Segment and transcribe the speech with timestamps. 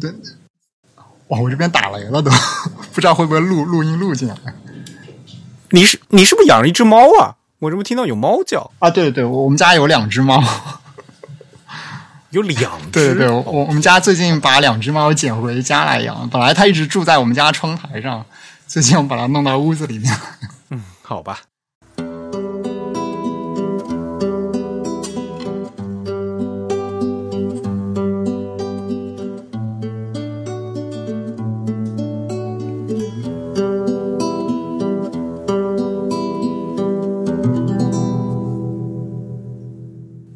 [0.00, 0.10] 对，
[1.28, 2.30] 哇，我这边打雷了都，
[2.92, 4.36] 不知道会不会录录音录进来。
[5.70, 7.36] 你是你是不是养了一只猫啊？
[7.60, 8.90] 我怎么听到有猫叫啊？
[8.90, 10.42] 对对对，我们家有两只猫，
[12.30, 12.90] 有两只。
[12.90, 18.24] 对对对，我我们家最近把两只猫捡回家来养，本来它一直住在我们家窗台上，
[18.66, 20.16] 最近我把它弄到屋子里面。
[20.70, 21.40] 嗯，好吧。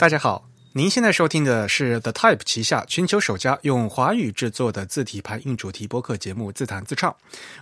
[0.05, 7.11] 大家好，您现在收听的是 The Type 旗下全球首家用华语制作的字体排印主题播客节目《自弹自唱》。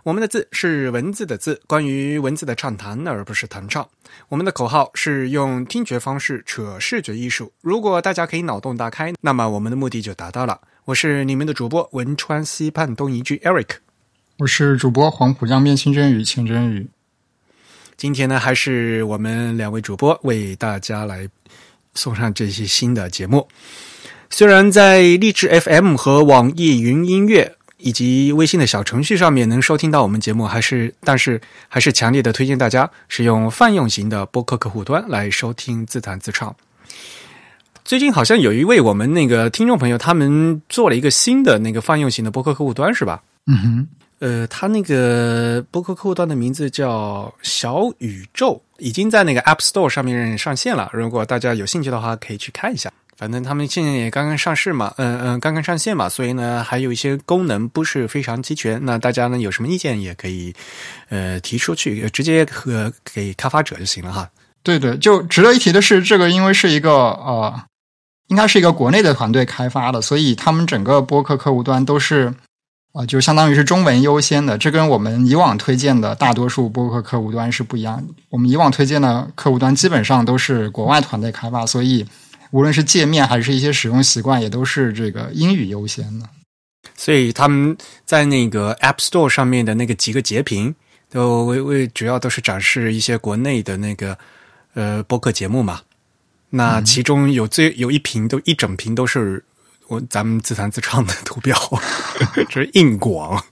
[0.02, 3.88] 我们的字是文字的字，关于文字的畅谈，而不是弹唱。
[4.28, 7.52] 我们的口号是用听觉方式扯视觉艺术。
[7.60, 10.60] 如果大家可以脑洞大开，那么我们的目的就达到了。
[10.86, 13.76] 我是你们的主播汶川西畔东一居 Eric，
[14.38, 16.88] 我是主播黄浦江边清真鱼清真鱼。
[17.96, 21.28] 今天呢，还是我们两位主播为大家来。
[21.94, 23.46] 送上这些新的节目，
[24.30, 36.54] 虽然在荔枝 FM 和网易云音乐以及微信的小程序上面能收听到我们节目，还是但是还是强烈的推荐大家使用泛用型的播客客户端来收听自弹自唱。
[37.84, 43.22] 最近好像有一位我们那个听众朋友，他们做了一个新的那个泛用型的播客客户端，是吧？
[43.46, 43.88] 嗯哼。
[44.22, 50.88] 呃，他那个播客客户端的名字叫小宇宙，已经在那个 App Store 上面上线了。
[50.92, 52.88] 如果大家有兴趣的话，可以去看一下。
[53.16, 58.78] 反正他们现在也刚刚上市嘛，嗯嗯，刚刚上线嘛，所以呢，还有一些功能不是非常齐全。
[58.84, 60.54] 那大家呢有什么意见也可以
[61.08, 64.30] 呃提出去，直接和给开发者就行了哈。
[64.62, 67.52] 对对，就值得一提的是，这个因为是一个呃，
[68.28, 72.32] 应该是一个国内的团队开发的，所以他们整个播客客户端都是。
[72.92, 78.04] 啊，就相当于是中文优先的，这跟我们以往推荐的大多数播客客户端是不一样。
[78.28, 82.06] 我们以往推荐的客户端基本上都是国外团队开发，所以
[82.50, 86.28] 无论是界面还是一些使用习惯，也都是这个英语优先的。
[86.94, 87.74] 所以他们
[88.04, 90.74] 在那个 App Store 上面的那个几个截屏，
[91.10, 94.18] 都为为主要都是展示一些国内的那个
[94.74, 95.80] 呃播客节目嘛。
[96.50, 99.42] 那其中有最有一屏都一整屏都是。
[99.88, 101.56] 我咱们自弹自唱的图标，
[102.48, 103.42] 这是硬广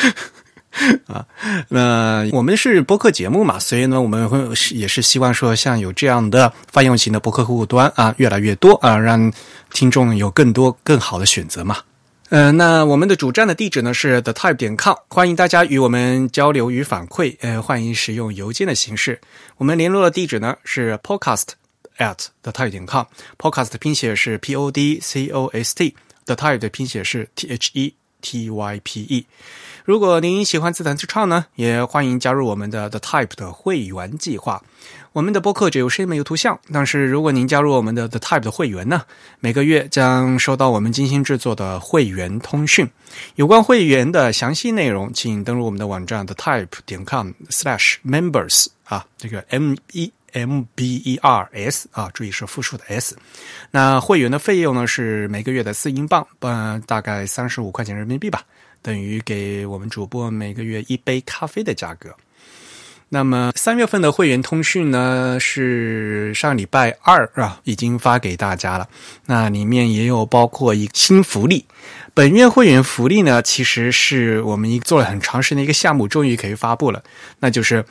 [1.06, 1.24] 啊。
[1.68, 4.38] 那我们是播客节目嘛，所以呢，我们会
[4.70, 9.32] 也是希望说，像有这样的泛用型的播客客户端啊，越来越多啊，让
[9.72, 11.78] 听众有更多更好的选择嘛。
[12.28, 17.36] 呃，那我们的主站的地址呢是 the type 点 com，欢迎大家与我们交流与反馈。
[17.40, 19.20] 呃，欢迎使用邮件的形式。
[19.56, 21.48] 我们联络的地址呢是 podcast。
[22.00, 27.46] At the type 点 com，podcast 的拼写是 p o d c o s t，the type 的拼写是 t
[27.46, 29.26] h e t y p e。
[29.84, 34.62] 如果您喜欢自弹自唱呢，也欢迎加入我们的 the type 的会员计划。
[35.12, 39.02] 我们的播客只有声音没有图像，但是如果您加入我们的 the type 的会员呢，
[39.40, 42.88] 每个月将收到我们精心制作的会员通讯。
[43.34, 50.12] 有关会员的详细内容，请登录我们的网站 the type 点 com slash members 啊，这个 m e。
[50.32, 53.16] M B E R S 啊，注意是复数的 S。
[53.70, 58.42] 那会员的费用呢是每个月的四英镑，呃，大概三十五块钱人民币吧，
[58.82, 62.14] 等于给我们主播每个月一杯咖啡的价格。
[63.12, 68.88] 那么三月份的会员通讯呢是上礼拜二啊，已经发给大家了。
[69.26, 71.66] 那里面也有包括一新福利。
[72.14, 77.02] 本月会员福利呢，其实是我们一做了很长时间的一个项目，终于可以发布了，
[77.40, 77.84] 那就是。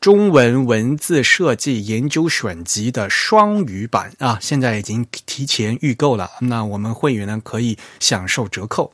[0.00, 6.30] 中文文字设计研究选集的双语版啊，现在已经提前预购了。
[6.40, 8.92] 那我们会员呢可以享受折扣。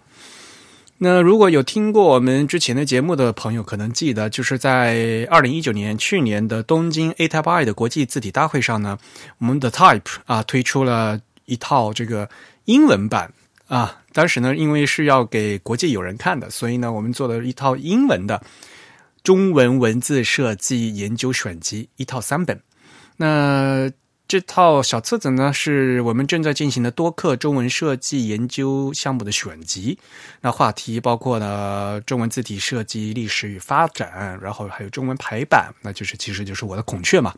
[0.98, 8.96] 那如果有听过我们之前的节目的朋友，可能记得，就是在二零一九年去年的东京 A Type I 的国际字体大会上呢，
[9.38, 12.28] 我们的 Type 啊推出了一套这个
[12.66, 13.32] 英文版
[13.66, 13.98] 啊。
[14.12, 18.40] 当时呢，因为是要给国际友人看的，所以呢，我们做了一套英文的。
[19.22, 22.60] 中文文字设计研究选集一套三本，
[23.16, 23.90] 那
[24.26, 29.98] 这套小册子呢，是我们正在进行的多课中文设计研究项目的选集。
[30.40, 37.34] 那话题包括了中文字体设计历史与发展，然后还有中文排版，那就是其实就是我的孔雀嘛。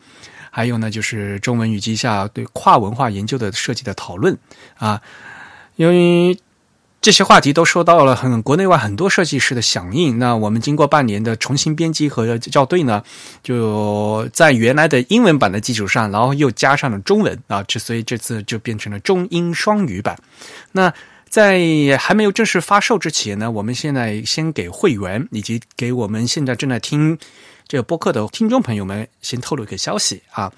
[0.51, 4.37] 还有呢，就是中文语境下对跨文化研究的设计的讨论
[4.77, 5.03] 啊，
[5.77, 6.39] 由于。
[7.05, 10.19] 这些话题都受到了很国内外很多设计师的响应。
[10.19, 13.03] 那我们经过半年的重新编辑和校对呢，
[13.43, 20.19] 就在原来的英文版的基础上，然后又加上了中文啊，这所以这次就变成了中英双语版。
[20.73, 20.91] 那
[21.29, 21.61] 在
[22.01, 27.19] 还没有正式发售之前呢，我们现在先给会员以及给我们现在正在听
[27.69, 30.51] 这个播客的听众朋友们先透露一个消息啊。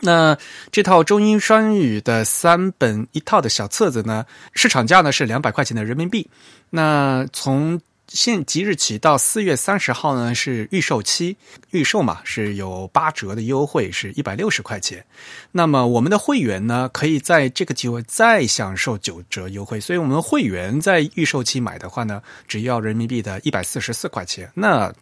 [0.00, 0.36] 那
[0.72, 4.24] 这套中英双语的三本一套的小册子呢，
[4.54, 6.28] 市场价呢是两百块钱的人民币。
[6.70, 11.36] 那从现即日起到四月三十号呢是预售期，
[11.70, 15.04] 预售嘛是有八折的优惠，是一百六十块钱。
[15.52, 19.78] 那么我们的会员呢，可以在这个机会再享受九折优惠。
[19.78, 24.50] 所以我们会员在预售期买的话呢，只要人民币的一百四十四块钱。
[24.54, 24.92] 那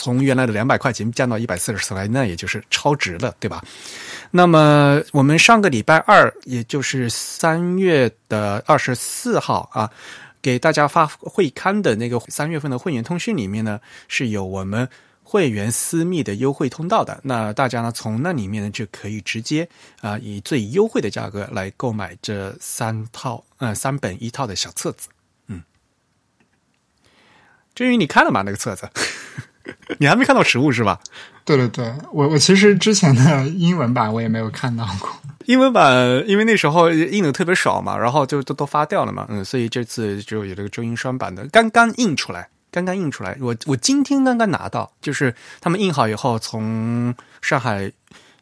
[0.00, 3.64] 从原来的两百块钱降到一百四十四块，那也就是超值了，对吧？
[4.30, 9.90] 那么我们上个礼拜二，也就是三月的二十四号啊，
[10.40, 14.88] 给大家发会刊的那个三月份的会员通讯里面呢，是有我们
[15.24, 17.18] 会员私密的优惠通道的。
[17.24, 19.68] 那大家呢，从那里面呢就可以直接
[20.00, 25.08] 啊，以最优惠的价格来购买这三套呃三本一套的小册子。
[25.48, 25.60] 嗯，
[27.74, 28.42] 至于你看了吗？
[28.42, 28.88] 那个册子？
[29.98, 30.98] 你还没看到实物是吧？
[31.44, 35.08] 对对对，我我其实之前的英文版我也没有看到过。
[35.46, 43.34] 英文版因为那时候印的特别少嘛，然后就都都发掉了嘛，嗯，所以这次就有这个中英双版的，刚刚印出来，刚刚印出来。
[43.40, 47.90] 我我今天刚刚拿到，就是他们印好以后，从上海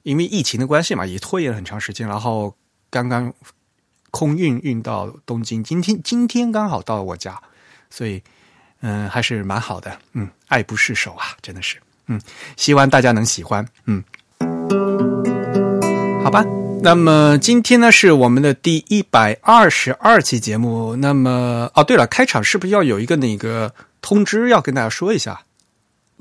[0.02, 2.52] 因为疫情的关系嘛，也拖延了很长时间，然后
[2.90, 3.32] 刚刚
[4.10, 7.40] 空运运到东京，今天今天刚好到我家，
[7.88, 8.20] 所以。
[8.80, 9.98] 嗯，还是蛮好的。
[10.12, 11.76] 嗯，爱不释手啊，真的是。
[12.08, 12.20] 嗯，
[12.56, 13.66] 希望大家能喜欢。
[13.86, 14.04] 嗯，
[16.22, 16.44] 好吧。
[16.82, 20.94] 那么今天呢是我们的第一百二十二期节目。
[20.96, 25.40] 那么哦，对了，开场是不是要有一个那个通知要跟大家说一下？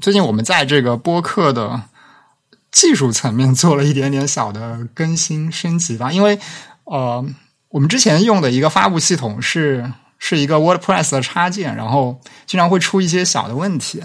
[0.01, 1.83] 最近我们在这个播客的
[2.71, 6.11] 技术层面做了一点点小的更新升级吧。
[6.11, 6.39] 因为
[6.85, 7.23] 呃，
[7.69, 9.91] 我们之前用的一个发布系统是。
[10.27, 14.01] 是一个 WordPress 的插件，然后经常会出一些小的问题。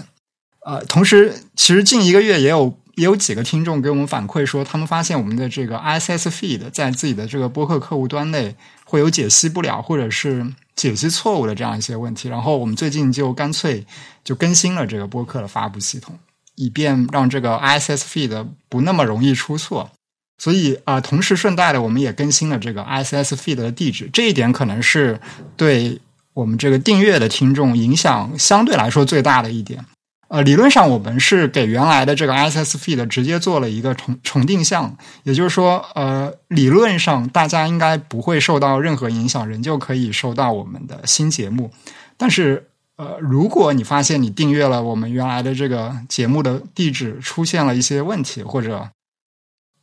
[0.63, 10.45] 呃，同时，其实近一个月也有也有几个听众给我们反馈说，他们发现我们的这个 ISS feed 在自己的这个播客客户端内会有解析不了，或者是
[10.75, 12.29] 解析错误的这样一些问题。
[12.29, 13.83] 然后我们最近就干脆
[14.23, 16.19] 就更新了这个播客的发布系统，
[16.53, 19.89] 以便让这个 ISS feed 不那么容易出错。
[20.37, 24.07] 所以啊，同时顺带的，我们也更新了这个 ISS feed 的地址。
[24.13, 25.19] 这一点可能是
[25.55, 25.99] 对
[26.33, 29.85] 我们这个订阅的听众影响相对来说最大的一点。
[30.29, 41.69] 呃，理论上我们是给原来的这个 ISS feed 直接做了一个重重定向，也就是说，呃，理论上大家应该不会受到任何影响，仍旧可以收到我们的新节目。
[42.15, 48.87] 但是，呃，如果你发现你订阅了我们原来的这个节目的地址出现了一些问题，或者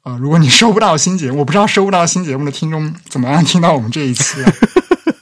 [0.04, 4.52] 呃，如果你收不到新节目，我不知道收不到新节目的听众怎么样听到我们这一期啊？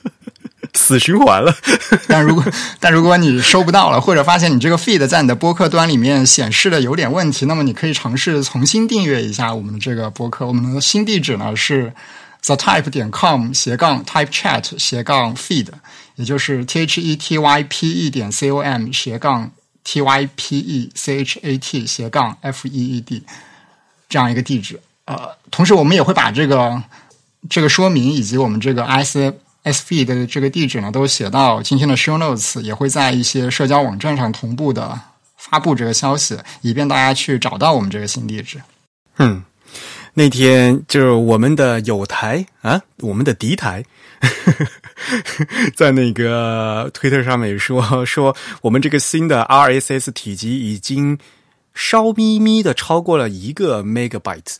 [0.86, 1.52] 死循环了。
[2.06, 2.44] 但如果
[2.78, 10.46] 但如果你收不到了，或者发现你这个 feed 在你的播客端里面显示的有点问题，那么你可以尝试重新订阅一下我们的这个播客。
[10.46, 11.92] 我们的新地址呢是
[12.44, 15.66] the type 点 com 斜杠 type chat 斜杠 feed，
[16.14, 19.50] 也就是 t h e t y p e 点 c o m 斜杠
[19.82, 23.24] t y p e c h a t 斜杠 f e e d。
[24.08, 26.80] 这样一个地址，呃，同时我们也会把这个
[27.50, 29.34] 这个说明以及我们这个 S S
[29.90, 34.98] V 的这个地址呢，都写到今天的 Show Notes，也会在一些社交网站上同步的
[35.36, 38.60] 发布这个消息，以便大家去找到我们这个新地址。
[39.18, 39.42] 嗯，
[40.14, 43.84] 那天就是我们的友台啊，我们的敌台，
[45.74, 51.18] 在那个推特上面说说我们这个新的 R S S 体积已经。
[51.78, 54.56] 烧咪咪的超过了一个 megabyte，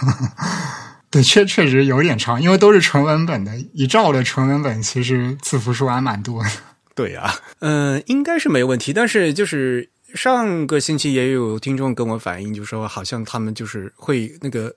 [1.10, 6.50] 对，确确实有点长，因为都是纯文本的，一兆的纯文本其实字符数还蛮多的。
[6.94, 14.74] 对呀， 嗯，应该是没问题，但是就是上个星期也有听众跟我反映，就说好像他们就是会那个。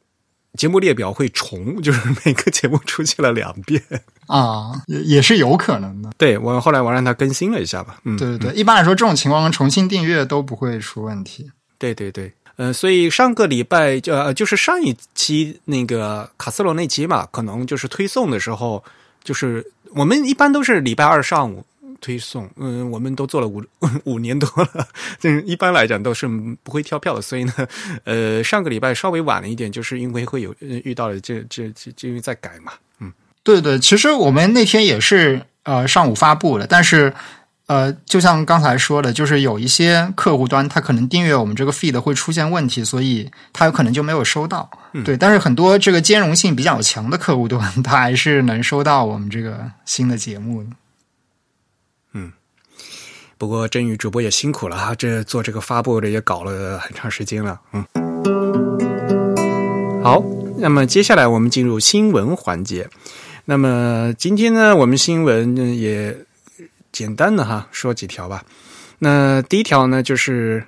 [0.56, 3.82] 节目列表会重， 就是每个节目出现了两遍
[4.28, 6.12] 啊，也也是有可能的。
[6.16, 8.00] 对我后来我让他更新了一下吧。
[8.04, 11.50] 嗯，对对对，一般来说这种情况重新订阅都不会出问题。
[11.80, 18.84] 对对对，呃，所以上个礼拜就呃就是上一期那个卡斯罗那期嘛，可能就是推送的时候，
[19.24, 21.66] 就是我们一般都是礼拜二上午。
[22.02, 23.64] 推送，嗯，我们都做了五
[24.04, 24.86] 五年多了，
[25.22, 26.28] 嗯，一般来讲都是
[26.62, 27.54] 不会跳票的，所以呢，
[28.04, 33.10] 呃，上个礼拜稍微晚了一点，就是因为会有遇到了这这这因为在改嘛，嗯，
[33.42, 37.14] 对对，其实我们那天也是呃上午发布的，但是
[37.68, 44.70] 呃，就像刚才说的，就是有一些客户端，它可能订阅我们这个 feed 会出现问题，所以它有可能就没有收到。
[45.06, 50.70] 对，但是很多这个兼容性比较强的客户端， 它还是能收到我们这个新的节目的。
[53.36, 57.60] 不过真宇主播也辛苦了哈，这做这个发布的也搞了很长时间了。
[57.74, 57.84] 嗯，
[60.02, 60.24] 好，
[60.60, 62.90] 那么接下来我们进入新闻环节。
[63.44, 66.16] 那么今天呢，我们新闻也
[66.94, 68.46] 简单的哈说几条吧。
[69.00, 70.66] 那第一条呢，就是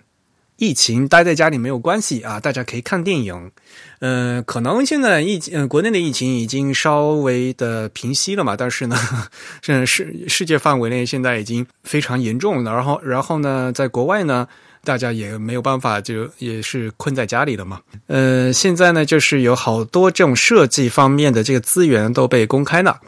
[0.57, 3.51] 疫情待在家里没有关系啊，大家可以看电影。
[3.99, 8.97] 呃，可能现在疫呃国内的疫情已经稍微的平息了嘛，但是呢，
[9.61, 12.73] 这世世界范围内现在已经非常严重了。
[12.73, 14.47] 然后，然后呢，在国外呢，
[14.83, 17.79] 大家也没有办法，就也是困在家里了嘛。
[18.07, 22.99] 呃，现在呢，就是有好多这种设计方面的这个资源都被公开了。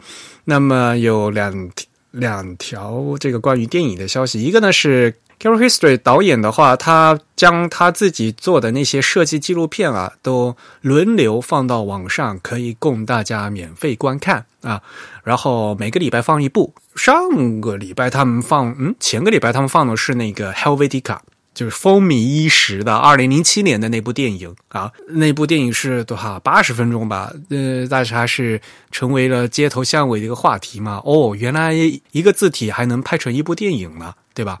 [0.44, 1.70] 那么有两
[2.10, 5.14] 两条这个关于电影的消息，一个呢是。
[5.40, 14.82] Gary History 导演的话，他将他自己做的那些设计纪录片啊，都轮流放到网上，可以供大家免费观看啊。
[15.22, 16.74] 然后每个礼拜放一部。
[16.96, 21.18] 上个礼拜他们放，嗯，前个礼拜他们放的是那个 Helvetica，
[21.58, 24.92] 就是风靡一时的二零零七年的那部电影啊。
[25.08, 26.38] 那部电影是多少？
[26.38, 27.32] 八十分钟吧。
[27.50, 28.60] 呃，但是还是
[28.92, 31.02] 成为了街头巷尾的一个话题嘛。
[31.04, 31.74] 哦，原来
[32.12, 34.14] 一个字体还能拍成一部电影呢。
[34.34, 34.60] 对吧？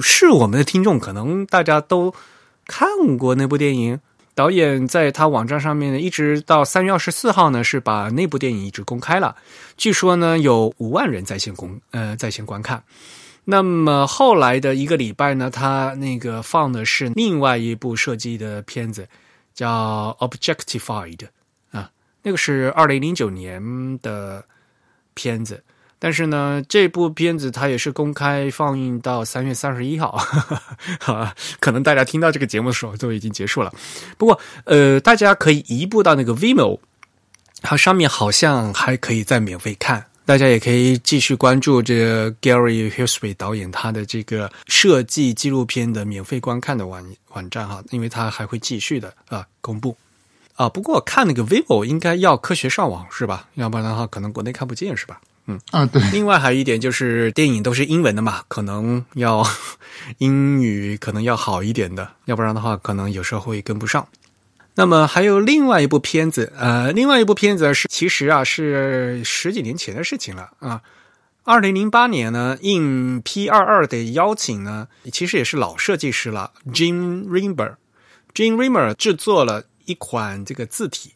[0.00, 2.14] 是我们的听众，可能大家都
[2.66, 2.88] 看
[3.18, 4.00] 过那部电影。
[4.34, 9.36] 导演在他网站上面呢，一直到三月二十四号呢，是把那部电影一直公开了。
[9.76, 12.82] 据说呢，有五万人在线公呃在线观看。
[13.50, 19.08] 那么后来的一个礼拜呢，他那个放的是另外一部设计的片子，
[19.54, 21.16] 叫《Objectified》
[21.70, 21.90] 啊，
[22.22, 24.44] 那个是二零零九年的
[25.14, 25.64] 片子。
[25.98, 30.10] 但是呢，这部片子它也是公开放映到三月三十一号，
[31.06, 33.72] 啊， 可能大家听到这个节目的时候都已经结束了。
[34.18, 36.78] 不过，呃，大家可以移步到那个 Vimeo，
[37.62, 40.04] 它上面好像还可以再免费看。
[40.28, 49.96] 大家也可以继续关注这个 Gary h i l s b y 导演他的这个设计纪录片的免费观看的网网站哈，因为他还会继续的啊公布
[50.54, 50.68] 啊。
[50.68, 53.48] 不过看那个 Vivo 应该要科学上网是吧？
[53.54, 55.18] 要不然的话可能国内看不见是吧？
[55.46, 56.02] 嗯啊，对。
[56.10, 59.42] 另外还有一点就是电影都是英文的嘛，可能要
[60.18, 64.06] 英语可能要好一点的，要不然的话可能有时候会跟不上。
[64.78, 70.80] 那么还有另外一部片子，呃，另外一部片子是其实啊是十几年前的事情了啊。
[71.42, 81.10] 二零零八年呢，应 P 二二的邀请呢，其实也是老设计师了，Jim Rimmer，Jim Rimmer 制作了一款这个字体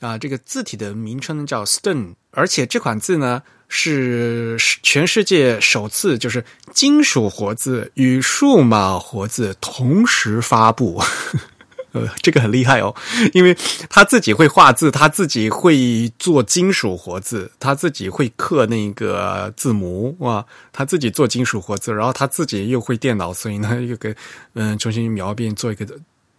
[0.00, 3.42] 啊，这个字体的名称叫 Stone，而且这款字呢。
[3.74, 11.00] 是全世界首次，就是金属活字与数码活字同时发布，
[11.92, 12.94] 呃，这个很厉害哦，
[13.32, 13.56] 因为
[13.88, 24.14] 他自己会画字，他自己会做金属活字，他自己会刻那个字母哇，他自己做金属活字，然后他自己又会电脑，所以呢，又给
[24.54, 25.86] 嗯重新描边做一个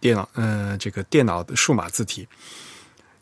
[0.00, 2.26] 电脑，嗯，这个电脑的数码字体。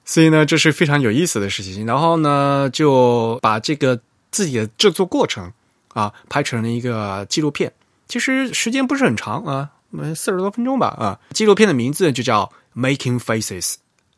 [0.04, 1.86] 所以呢，这是非常有意思的事情。
[1.86, 5.52] 然后呢，就把这个自己的制作过程
[5.94, 7.72] 啊拍成了一个纪录片。
[8.08, 9.70] 其实时间不是很长啊，
[10.14, 11.18] 四十多分钟吧啊。
[11.30, 13.74] 纪录片的名字就叫《Making Faces: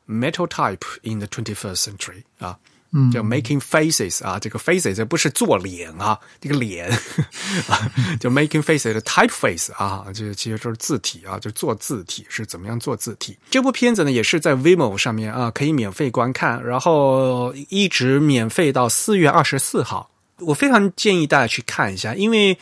[0.09, 2.59] Metal Type in the Twenty First Century》啊。
[2.97, 6.88] 嗯叫 making faces 啊，这个 faces 这不是做脸啊，这个脸
[7.66, 7.90] 啊，
[8.21, 13.37] 叫 making faces 的 typeface 啊，这其实就是字体啊，就做字体是怎么样做字体。
[13.50, 20.09] 这部片子呢也是在 Vimeo 上面啊，可以免费观看，然后一直免费到四月二十四号。
[20.38, 22.57] 我非常建议大家去看一下，因为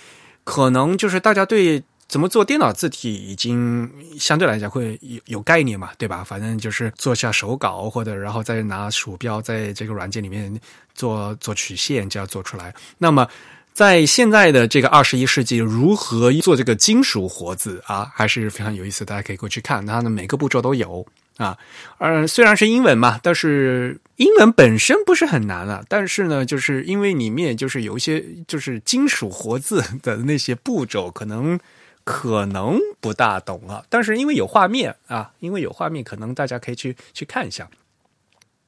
[0.45, 1.85] 可能就是大家对。
[2.13, 6.23] 怎么做电脑字体已经相对来讲会有有概念嘛，对吧？
[6.23, 10.55] 反正就是做下手稿，或者然后再拿鼠标在这个软件里面
[10.95, 12.75] 做做曲线，就要做出来。
[12.99, 13.27] 那么
[13.73, 19.07] 在现在的这个二十一世纪，如何做这个金属活字啊，还是非常有意思。
[19.07, 21.07] 大家可以过去看，它的每个步骤都有
[21.39, 21.57] 啊。
[21.97, 25.83] 呃，虽然是英文嘛，但是英文本身不是很难啊。
[25.89, 31.59] 但是呢，就是因为里面就是有一些就是金属活字的那些步骤，可能。
[32.05, 37.69] 可能不大懂啊，但是因为有画面啊，因为有画面，可能大家可以去去看一下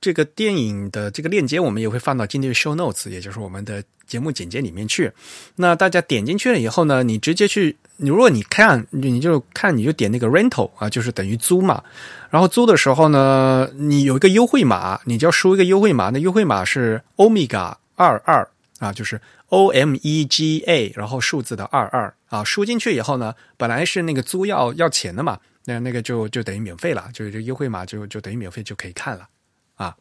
[0.00, 5.10] 这个电影的这个链接，我们也会放到今天的 show notes，也就是我们的节目简介里面去。
[5.56, 11.82] 那大家点进去了以后呢，你直接去，你如果你看，你就看，你就点那个 rental 啊，就是等于租嘛。
[12.28, 18.46] 然后租的时候呢，你有一个优惠码，你就要输一个优惠码，那优惠码是 omega 二二
[18.80, 29.28] 啊，就是 O M E G A，然后数字的二二啊，输进去以后呢，本来是那个租要要钱的嘛，那那个就就等于免费了，就就优惠码就就等于免费就可以看了
[29.76, 29.94] 啊。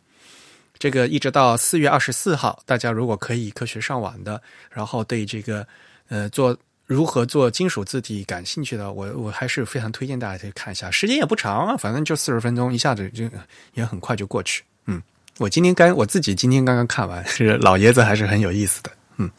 [0.80, 5.66] 这个一直到四月二十四号，大家如果可以科学上网的，然后对这个
[6.08, 13.30] 呃做如何做金属字体感兴趣的，我我还是非常推荐大家去看一下，时间也不长啊，反正就四十分钟，一下子就
[13.76, 14.64] 也很快就过去。
[14.88, 15.00] 嗯，
[15.38, 18.92] 我今天刚我自己今天刚刚看完，是老爷子还是很有意思的。
[19.18, 19.30] 嗯，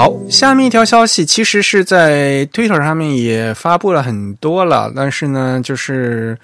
[0.00, 6.38] 好，下面一条消息其实是在 Twitter 上面也发布了很多了，但是呢，就是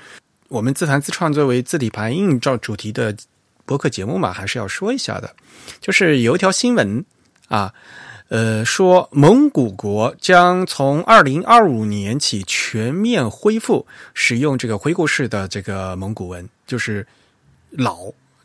[0.49, 3.17] 我们自弹自创作为字体排印照主题的
[3.65, 5.35] 博客节目嘛，还是要说一下的。
[5.81, 7.03] 就是有一条新闻
[7.49, 7.73] 啊，
[8.29, 17.07] 呃，说蒙古国将从二零二五年起全面恢复使用这个回顾式的这个蒙古文，就是
[17.71, 18.01] 老，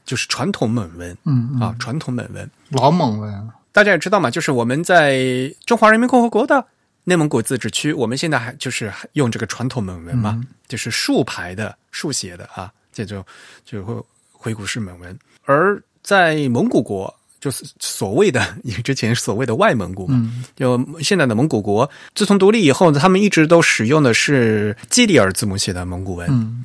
[0.06, 1.18] 就是传统蒙文。
[1.26, 2.50] 嗯啊，传统蒙文。
[2.70, 5.20] 老蒙文，大家也知道嘛，就是我们在
[5.66, 6.66] 中华人民共和国的
[7.04, 13.26] 内蒙古自治区，我们现在还就是用这个传统蒙文嘛，就是竖排的、竖写的啊，这种
[13.64, 13.96] 就会
[14.32, 15.18] 回古式蒙文。
[15.46, 26.28] 而在蒙古国，就是所谓的你之前所谓的外蒙古嘛，就现在的蒙古国，自从独立以后，他们一直都使用的是基里尔字母写的蒙古文。
[26.30, 26.64] 嗯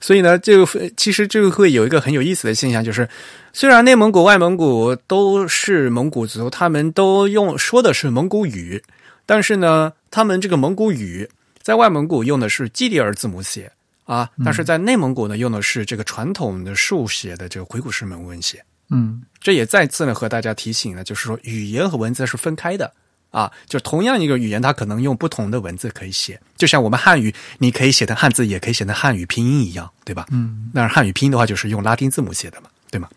[0.00, 0.66] 所以呢，就
[0.96, 3.08] 其实就会有一个很有意思的现象，就是
[3.52, 8.82] 虽然内蒙古、外蒙古都是蒙古族，他们都用说的是蒙古语，
[9.26, 11.28] 但是呢，他们这个蒙古语
[11.62, 13.70] 在外蒙古用的是基里尔字母写
[14.04, 18.64] 啊，但是在内蒙古呢用的是这个传统的竖写的这个回古式蒙文写。
[18.90, 19.22] 嗯。
[19.38, 22.92] 这也再次呢和大家提醒呢，就是说语言和文字是分开的
[23.30, 30.26] 啊，就同样一个语言，它可能用不同的文字可以写，就像我们汉语，你可以写的汉字，也可以写的汉语拼音一样，对吧？
[30.30, 33.08] 嗯但是汉语拼音的话，就是用拉丁字母写的嘛，对吗？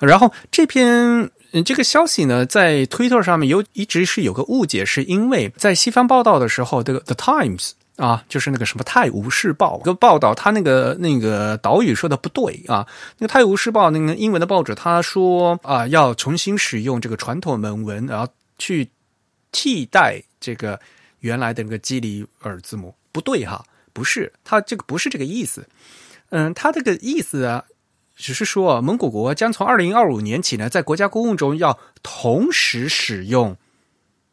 [0.00, 12.86] 然后这篇嗯这个消息呢，在 Twitter 上面有一直是有个误解，是因为在西方报道的时候，这个 The Times 啊，就是那个什么《泰晤士报》个报道，他那个那个岛屿说的不对啊。
[13.18, 18.88] 那个《泰晤士报》那个英文的报纸，他说啊，要重新使用这个传统文文，然后去
[19.52, 20.78] 替代这个
[21.20, 25.68] 原来的那个基里尔字母，不对哈，不是，他这个不是这个意思。
[26.30, 27.64] 嗯，他这个意思啊，
[28.14, 33.56] 只是说蒙古国将从二零二五年起呢，在国家公务中要同时使用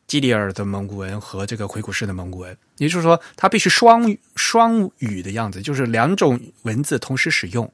[0.06, 7.71] 基里尔的蒙古文和这个回古式的蒙古文，也就是说，它必须双双语的样子，就是两种文字同时使用。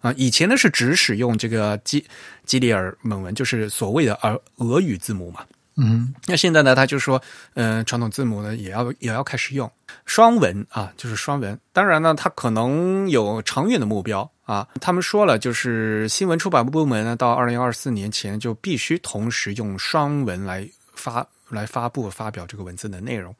[0.00, 2.04] 啊，以前呢是只使用这个基
[2.44, 5.46] 基里尔蒙文，就是所谓的俄俄语字母嘛。
[5.76, 7.20] 嗯那现在呢，他就说，
[7.54, 9.68] 嗯、传统字母呢也要也要开始用
[10.06, 11.58] 双文啊，就是双文。
[11.72, 14.68] 当然呢，他可能有长远的目标啊。
[14.80, 23.34] 他们说了，就是新闻出版部门呢，到二零二四年前就必须同时用双文来发来发布发表这个文字的内容，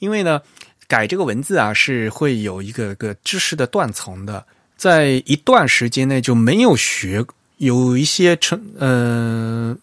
[0.00, 0.42] 因为呢，
[0.86, 4.46] 改这个文字啊是会有一个个知识的断层的，
[4.76, 7.24] 在一段时间内就没有学，
[7.56, 9.74] 有一些成呃，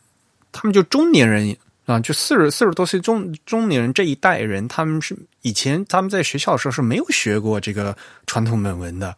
[0.51, 1.57] 他们就中年人。
[1.91, 9.13] 啊，就四十四十多岁中中年人这一代人，他们是以前他们在学校的时候是没有学过这个传统美文的，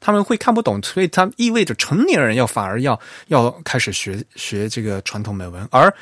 [0.00, 5.94] 他们会看不懂，所以他意味着成年人要反而要要开始学学这个传统美文，而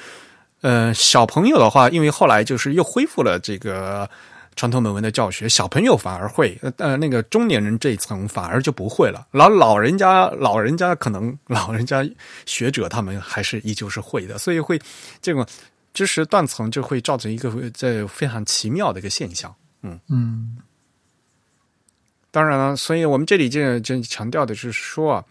[0.62, 4.08] 呃小朋友的话，因为后来就是又恢复了这个
[4.56, 12.08] 传统美文的教学，小朋友反而会，呃那个中年人这一层反而就不会了，老老人家老人家可能老人家
[12.46, 14.80] 学者他们还是依旧是会的，所以会
[15.20, 15.44] 这种。
[15.92, 19.54] 知识断层就会造成一个这非常奇妙的一个现象。
[19.82, 19.98] 嗯。
[20.08, 20.56] 嗯。
[22.30, 25.24] 当然了，所以我们这里就就强调的是说啊，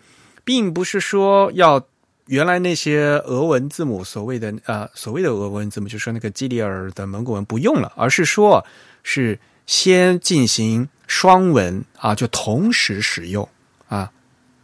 [0.44, 1.82] 并不是说要
[2.26, 8.66] 原来那些俄文字母所谓的呃所谓的俄文字母，就是说那个基里尔的蒙古文不用了，而是说
[9.02, 13.48] 是先进行双文啊，就同时使用
[13.88, 14.12] 啊，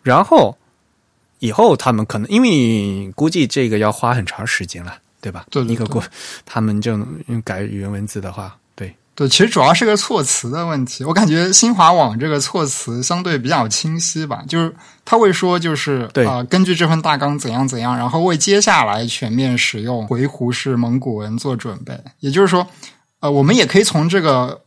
[0.03, 0.57] 然后
[1.39, 5.43] 以后他们可能因为估计这个要花很长时间了，对吧？
[5.49, 6.03] 对对对一个国
[6.45, 6.95] 他们就
[7.43, 8.95] 改语言文字的话，对。
[9.15, 11.03] 对，其实主要是个措辞的问题。
[11.03, 14.71] 我感觉新华网这个措辞相对比较清晰吧，就是
[15.03, 21.99] 他会说，就是啊呃，根据这份大纲怎样怎样，然后为接下来全面使用回鹘式蒙古文做准备。
[22.19, 22.67] 也就是说，
[23.21, 24.61] 呃，我们也可以从这个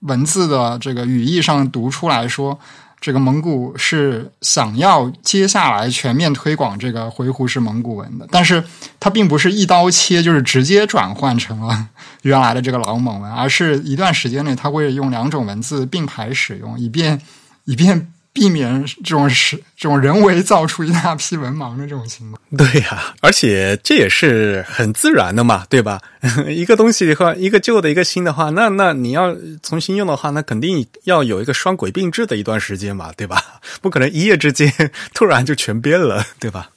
[0.00, 2.58] 文字的这个语义上读出来说，
[3.04, 8.64] 这个蒙古是想要接下来全面推广这个回鹘式蒙古文的，但是
[8.98, 11.86] 它并不是一刀切，就是直接转换成了
[12.22, 17.20] 原来的这个老蒙文，而是一段时间内它会用两种文字并排使用，以便
[17.66, 22.42] 以便避免这种是这种人为造出一大批文盲的这种情况。
[22.58, 26.02] 对呀、而且这也是很自然的嘛，对吧？
[26.48, 33.60] 一个东西的话，一个旧的，一个新的话，那那你要重新用的话，那肯定要有一个双轨并置的一段时间嘛，对吧？
[33.80, 34.72] 不可能一夜之间
[35.14, 36.70] 突然就全变了，对吧？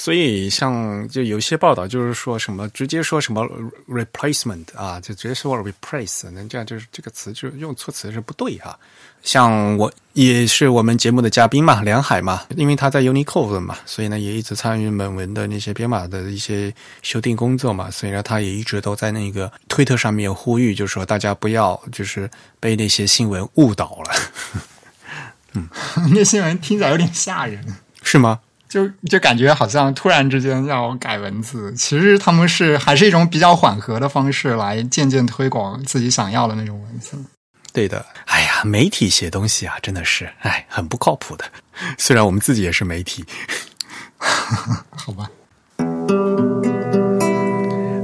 [0.00, 3.46] 嗯，所以像就有些报道就是说什么直接说什么
[3.86, 8.76] replacement 啊，就直接说 replace，那这样就是这个词就用错词是不对啊。
[9.22, 24.14] 像我也是我们节目的嘉宾嘛，梁海嘛，因为他在 Unicode 嘛，所以呢也一直参与本文的那些编码的一些修订工作嘛，所以呢他也一直都在那个推特上面呼吁，就是说大家不要就是被那些新闻误导了，
[25.52, 25.68] 嗯
[26.14, 27.62] 那新闻听起来有点吓人，
[28.02, 28.40] 是吗？
[28.70, 37.18] 就就感觉好像突然之间要改文字，其实他们是还是一种比较缓和的方式来渐渐推广自己想要的那种文字。
[37.72, 41.44] 对的，哎呀，媒体写东西啊，真的是哎很不靠谱的，
[41.98, 43.24] 虽然我们自己也是媒体。
[44.96, 45.28] 好吧，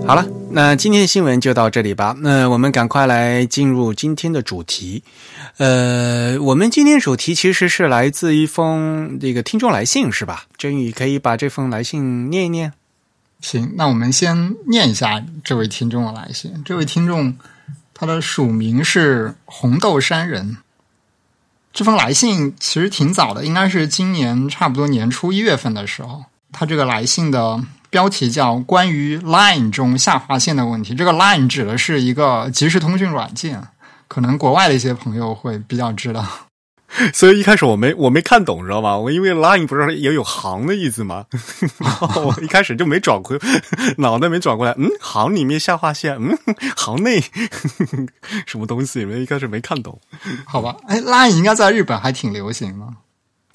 [0.07, 0.27] 好了，
[0.57, 2.17] 那今天的新闻就到这里吧。
[2.21, 5.03] 那我们赶快来进入今天的主题。
[5.59, 10.47] 呃，我们今天主题其实是来自一封这个听众来信，是吧？
[10.57, 12.73] 真宇可以把这封来信念一念。
[13.43, 16.51] 行，那我们先念一下这位听众的来信。
[16.65, 17.37] 这位听众
[17.93, 20.57] 他的署名是红豆山人。
[21.75, 26.25] 这封来信其实挺早的，应该是今年差不多年初一月份的时候。
[26.51, 27.63] 他这个来信的
[27.97, 30.93] 标题叫“关于 Line 中下划线的问题”。
[30.95, 33.69] 这个 Line 指的是一个即时通讯软件，
[34.07, 36.23] 可能国外的一些朋友会比较知道。
[37.15, 38.99] 所以一开始我没我没看懂，知道吗？
[38.99, 41.25] 我因为 line 不是也有行的意思吗？
[42.23, 43.39] 我一开始就没转过，
[43.97, 44.75] 脑袋没转过来。
[44.77, 46.37] 嗯，行里面下划线，嗯，
[46.77, 47.25] 行内
[48.45, 49.07] 什么东西？
[49.07, 49.99] 没一开始没看懂。
[50.45, 52.87] 好吧，哎，Line 应该在日本还挺流行的。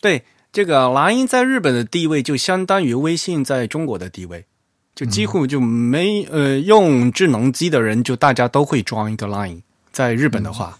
[0.01, 4.45] 对，这个 Line 在日本的地位就相当于微信在中国的地位，
[4.93, 9.61] 就几乎就没、呃用智能机的人就大家都会装一个 Line。
[9.93, 10.77] 在日本的话，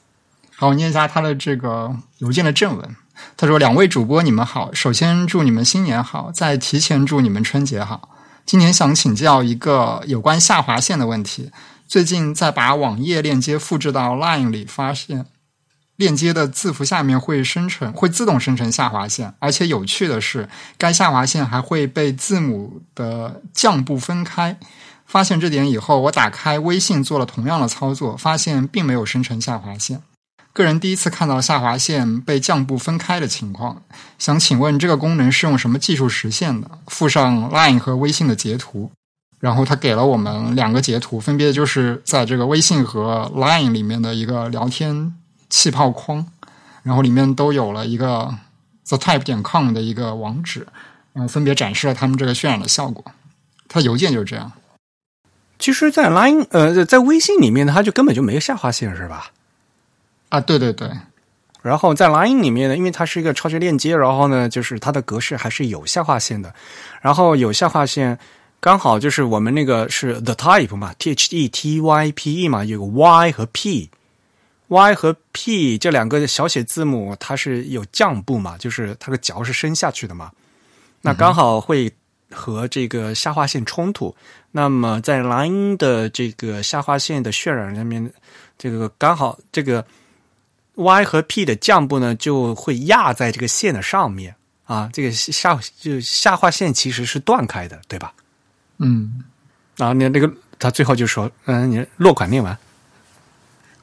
[0.56, 2.96] 好，我念一下他的这个邮件的正文。
[3.38, 4.74] 他说：“两位主播，你们好。
[4.74, 8.10] 首先祝你们新年好，再提前祝你们春节好。
[8.46, 11.52] 今年想请教一个有关下划线的问题。
[11.88, 15.26] 最近在把网页链接复制到 Line 里，发现
[16.02, 24.58] 链接的字符下面会生成，会自动生成下划线，而且有趣的是，该下划线还会被字母的降部分开。
[25.06, 30.02] 发现这点以后，我打开微信做了同样的操作，发现并没有生成下划线。
[30.54, 33.84] 个人第一次看到下划线被降部分开的情况，
[34.18, 36.72] 想请问这个功能是用什么技术实现的？
[36.88, 38.92] 附上 Line 和微信的截图，
[39.40, 45.14] 然后他给了我们两个截图，分别就是在这个微信和 Line 里面的一个聊天
[45.52, 46.26] 气泡框，
[46.82, 48.34] 然后里面都有了一个
[48.88, 50.66] the type 点 com 的一个网址，
[51.14, 53.06] 然后分别展示了他们这个渲染的效果。
[53.68, 54.52] 它邮件就是这样。
[55.60, 59.32] 其实，在 Line 呃，在微信里面，它就根本就没有下划线，是吧？
[60.30, 60.90] 啊，对对对，
[61.62, 66.52] 然后在 Line 里面呢，因为它是一个超级链接，然后呢，就是它的格式还是有下划线的，
[67.00, 68.18] 然后有下划线，
[68.60, 73.46] 刚好就是我们那个是 the type 嘛，T H E T Y P E 嘛，有个 Y 和
[74.72, 80.32] P，Y 和 P 这两个小写字母它是有降部嘛，就是它的角是伸下去的嘛，
[81.02, 81.92] 那刚好会
[82.32, 84.16] 和这个下划线冲突。
[84.52, 88.12] 那么在 Line 的这个下划线的渲染上面，
[88.58, 89.86] 这个刚好这个。
[90.76, 94.90] Y 和 P 的降部呢，就会压在这个线的上面啊。
[94.94, 98.14] 这个下就下划线其实是断开的，对吧？
[98.78, 99.22] 嗯，
[99.76, 102.58] 然后你，那个他最后就说：“嗯，你落款念完。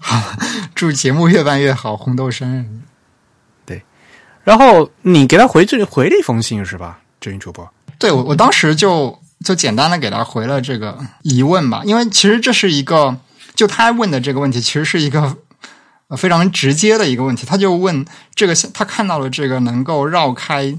[0.75, 2.65] 祝节目越办越好，红豆生日。”
[3.67, 3.83] 对
[4.45, 7.01] 然后你给他回这回了一封信是吧？
[7.21, 13.17] 志云主播，对我，我当时就就简单的给他回了这个疑问吧，因为其实这是一个，
[13.55, 15.37] 就他问的这个问题，其实是一个。
[16.11, 18.03] 呃，非常直接的一个问题，他就问
[18.35, 20.75] 这个，他看到了这个能够绕开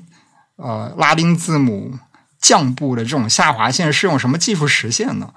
[0.55, 1.93] 呃拉丁字母
[2.41, 5.32] 降部的这种下划线是用什么技术实现的？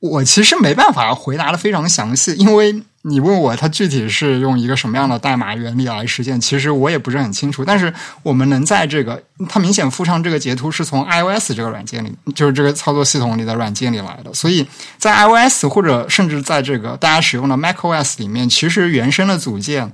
[0.00, 7.64] 我其实没办法回答的非常详细，因为你问我它具体是用一个什么样的代码原理来实现，其实我也不是很清楚。
[7.64, 7.92] 但是
[8.24, 14.66] 我们能在这个，它明显附上这个截图是从 iOS 这个软件里，就是这个操作系统里的软件里来的，所以
[14.98, 19.92] 在 iOS 或者甚至在这个大家使用的 macOS 里面，其实原生的组件，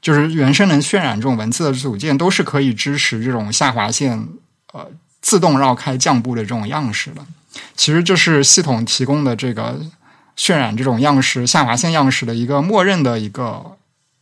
[0.00, 4.26] 就是原生能渲染这种文字的组件，都是可以支持这种下划线
[4.72, 7.20] 呃自动绕开降部的这种样式的。
[7.76, 9.78] 其实就是系统提供的这个
[10.36, 13.64] 渲染这种样式下划线样式的一个默认的一个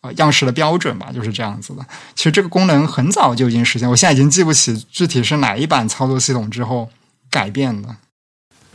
[0.03, 1.85] 呃样式的标准吧，就是这样子的。
[2.15, 6.91] 其实这个功能很早就已经实现，我现在已经记不起具体是哪一版操作系统之后
[7.31, 7.89] 改变的。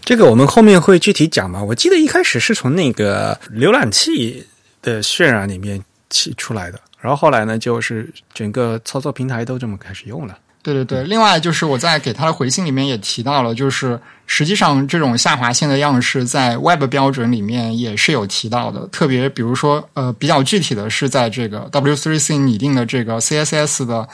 [0.04, 1.62] 这个我们后面会具体讲嘛。
[1.62, 4.48] 我记得一开始是从那个浏览器
[4.82, 10.38] 的渲染里面起出来的，然后后来呢，就是整个操作平台都这么开始用了。
[10.68, 24.10] 对对对，另外就是我在给他的回信里面也提到了，就是实际上这种下划线的样式在 Web 标准里面也是有提到的，特别比如说呃比较具体的是在这个 W3C 拟定的这个 CSS 的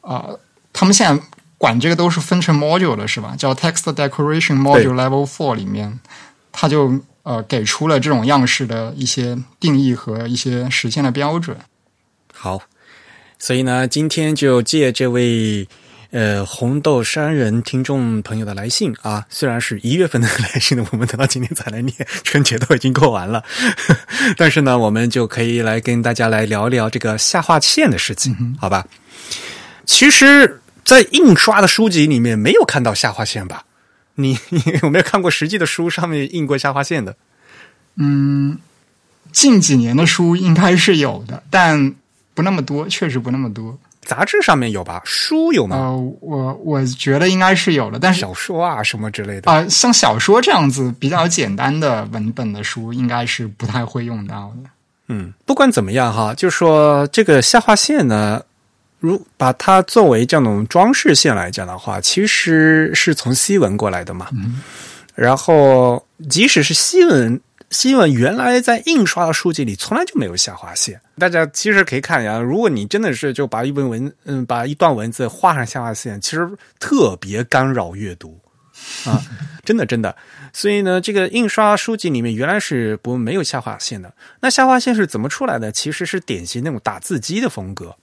[0.00, 0.40] 呃，
[0.72, 1.22] 他们现在
[1.58, 3.34] 管这个都是分成 module 的是吧？
[3.36, 6.00] 叫 Text Decoration Module Level Four 里面，
[6.50, 11.58] 它就呃给出了这种样式的一些定义和一些实现的标准。
[12.32, 12.62] 好，
[13.38, 15.68] 所以呢，今天就借这位。
[16.10, 21.94] 呃，红豆山人听众朋友的来信啊，虽然是一月份的来信呢，我们等到今天才来念，
[22.24, 23.44] 春节都已经过完了，
[24.36, 28.84] 但是呢，我们就可以来跟大家来聊聊这个下划线的事情，好吧？
[29.86, 33.64] 其实，在印刷的书籍里面没有看到下划线吧？
[34.16, 37.16] 你你有没有看过实际的书上面印过下划线的？
[37.96, 38.58] 嗯，
[39.30, 41.94] 近几年的书应该是有的，但
[42.34, 43.78] 不那么多，确实不那么多。
[44.02, 45.00] 杂志上面有吧？
[45.04, 45.76] 书有吗？
[45.76, 54.70] 呃，我我觉得应该是有的，但是小说啊什么之类的啊，像小说这样子比较简单的文本的书，应该是不太会用到的。
[55.08, 58.42] 嗯，不管怎么样哈，就是说这个下划线呢，
[58.98, 64.28] 如把它作为这种装饰线来讲的话，其实是从西文过来的嘛。
[64.32, 64.60] 嗯，
[65.14, 67.40] 然后即使是西文。
[67.70, 78.40] 新闻原来在印刷的书籍里从来就没有下划线，大家其实可以看一下，如果你真的是就把一本文，嗯，把一段文字画上下划线，其实特别干扰阅读
[79.04, 79.22] 啊，
[79.64, 80.16] 真的真的。
[80.52, 84.12] 所以呢，这个印刷书籍里面原来是不没有下划线的。
[84.40, 85.70] 那下划线是怎么出来的？
[85.70, 87.94] 其实是典型那种打字机的风格。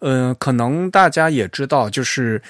[0.00, 2.42] 嗯，可能大家也知道，就是。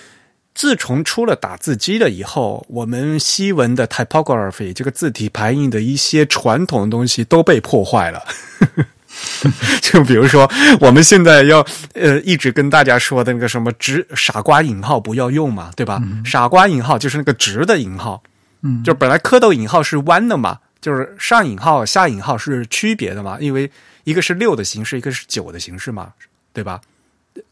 [0.54, 8.22] 自从出了打字机了以后，我们西文的 typography 这个字体排印的一些传统的东西都被破坏了。
[9.80, 16.02] 就比如说，我们现在要呃一直跟大家说的那个什么直傻瓜引号不要用嘛，对吧？
[16.24, 18.22] 傻瓜引号就是那个直的引号，
[18.62, 23.70] 嗯，就本来蝌蚪引号是弯的嘛，就是上引号下引号是区别的嘛，因为
[24.04, 26.12] 一个是六的形式，一个是九的形式嘛，
[26.52, 26.80] 对吧？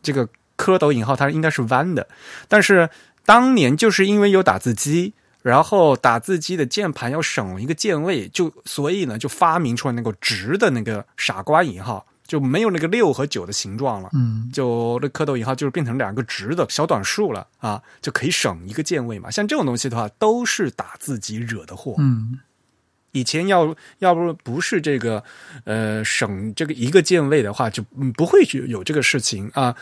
[0.02, 0.28] 这个。
[0.60, 2.06] 蝌蚪引号它应该是弯的，
[2.48, 2.90] 但是
[3.24, 14.10] 当年就是因为有打字机，然后打字机的键盘要省一个键位，就所以呢就发明出来那个直的那个傻瓜引号，就没有那个六和九的形状了。
[14.12, 19.30] 嗯，就那蝌蚪引号就是变成两个直的小短竖了啊，就可以省一个键位嘛。
[19.30, 21.94] 像这种东西的话，都是打字机惹的祸。
[21.98, 22.38] 嗯。
[23.12, 25.22] 以前要要不不是这个，
[25.64, 27.82] 呃，省这个一个键位的话，就
[28.14, 29.74] 不会有这个事情啊。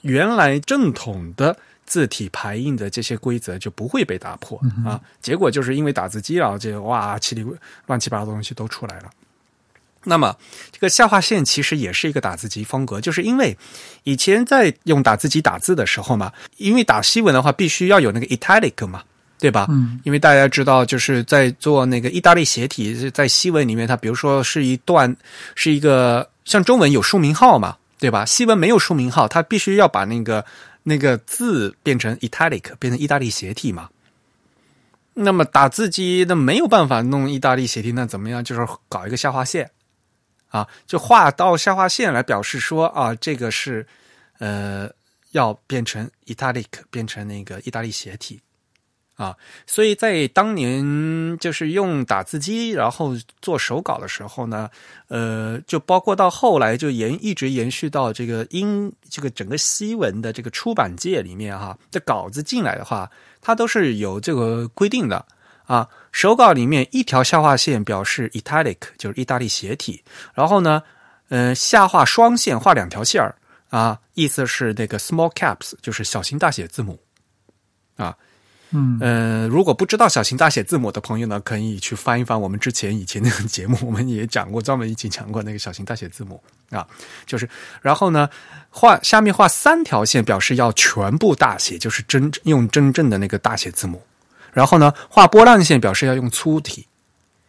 [0.00, 5.00] 原来正统的字体排印的这些规则就不会被打破啊。
[5.20, 7.46] 结果就是因为打字机啊，这哇，七里
[7.86, 9.10] 乱七八糟的东西都出来了。
[10.04, 10.36] 那么
[10.72, 13.56] 这个下划线其实也是一个打字机风格，就是因为
[14.02, 19.04] 以前在用打字机打字的时候嘛，因为打西文的话必须要有那个 italic 嘛。
[19.42, 19.66] 对吧？
[19.70, 25.16] 嗯，因为大家知道，就是在做那个意大利斜体，在西文里面，它比如说是一段，
[25.56, 28.24] 是一个像中文有书名号嘛，对吧？
[28.24, 30.44] 西文没有书名号，它必须要把那个
[30.84, 33.88] 那个字变成 italic，变成意大利斜体嘛。
[35.14, 38.44] 那么打字机那没有办法弄意大利斜体，那怎么样？
[38.44, 39.68] 就是搞一个下划线
[40.50, 43.84] 啊，就画到下划线来表示说啊，这个是
[44.38, 44.88] 呃
[45.32, 48.40] 要变成 italic，变成那个意大利斜体。
[49.14, 54.70] 啊，所以在当年就是用打字机，然后做手稿的时候呢，
[55.08, 63.08] 呃，就包括到后来就延一直延续到这个英这个整个西文的这个出版界里面哈，这稿子进来的话，
[63.40, 65.24] 它都是有这个规定的
[65.66, 65.86] 啊。
[66.10, 70.02] 手稿里面一条下划线表示 italic，就是意大利斜体，
[70.34, 70.82] 然后呢，
[71.28, 73.34] 嗯，下划双线画两条线儿
[73.68, 76.98] 啊，意思是那个 small caps，就是小型大写字母
[77.96, 78.16] 啊。
[78.72, 78.98] 嗯。
[79.00, 86.42] 呃，如果不知道小型大写字母的朋友呢，可以去翻一翻我们之前以前那个节目，我们也讲过，专门一起讲过那个小型大写字母。
[86.70, 86.86] 啊，
[87.26, 87.46] 就是，
[87.82, 88.26] 然后呢，
[88.70, 94.02] 画下面画三条线，表示要全部大写，就是真用真正的那个大写字母，
[94.54, 96.86] 然后呢，画波浪线表示要用粗体，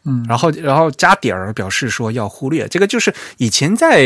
[0.04, 4.04] 嗯，然后然后加点儿表示说要忽略，这个就是以前在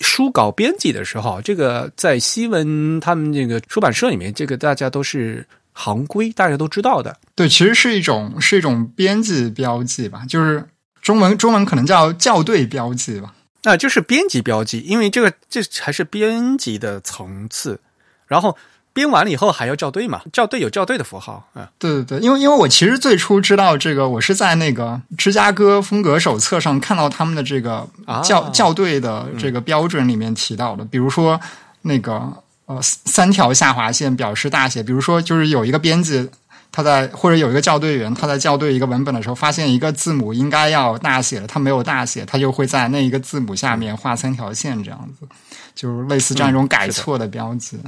[0.00, 5.46] 书稿编辑的时候，这个在西文他们这个出版社里面，这个大家都是。
[5.78, 10.66] 行规大家都知道的，对，其实是一种是一种编辑标记吧，就是
[11.02, 13.34] 中文中文可能叫校对标记吧。
[13.62, 17.80] 那就是编辑标记，因为这个这还是编辑的层次，
[18.26, 18.56] 然后
[18.92, 21.68] 编完了以后还要校对嘛，校对有校对的符号啊。
[21.78, 31.38] 对对对，因为因为我其实最初知道这个，我是在那个芝加哥风格手册上看到他们的这个啊校、校对的这个标准里面提到的，比如说
[31.82, 32.32] 那个
[32.66, 36.28] 呃三条下划线表示大写，比如说就是有一个编辑。
[36.72, 45.26] 他在或者有一个校对员，他在校对一个文本的时候，发现一个字母应该要大写了，他没有大写，他就会在那一个字母下面画三条线，这样子，
[45.74, 47.78] 就是类似这样一种改错的标记。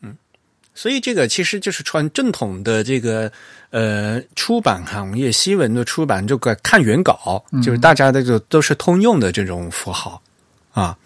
[0.00, 0.16] 嗯
[0.72, 3.30] 所以这个其实就是传正统的这个
[3.68, 10.22] 呃出版行业新闻的出版这个看原稿，就是大家的这个都是通用的这种符号
[10.72, 10.96] 啊。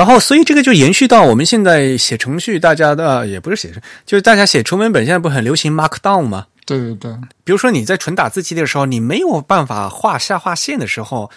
[0.00, 3.70] 然后，所以这个就延续到我们现在写程序，大家的也不是写，
[4.06, 6.46] 就是大家写纯文本，现在不很流行 Markdown 吗？
[6.64, 7.12] 对对对，
[7.44, 11.30] 比如说你在纯打字机的时候，你没有办法画下划线的时候，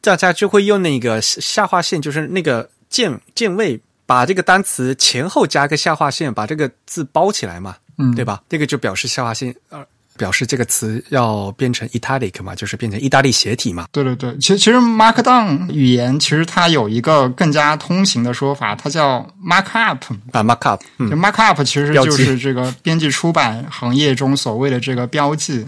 [0.00, 8.40] 大家就会用那个下划线，就是那个键键位，把这个单词前后加个下划线，把这个字包起来嘛，嗯，对吧？
[8.48, 9.84] 这个就表示下划线，呃，
[10.18, 13.86] 表示这个词要变成 italic 嘛，就是变成意大利斜体嘛。
[13.90, 19.98] 对对对，其实其实 Markdown 语言其实它有一个更加通行的说法，它叫 Markup。
[20.32, 25.66] 啊，markup，嗯就 Markup 其实就是这个编辑出版行业中所谓的这个标记，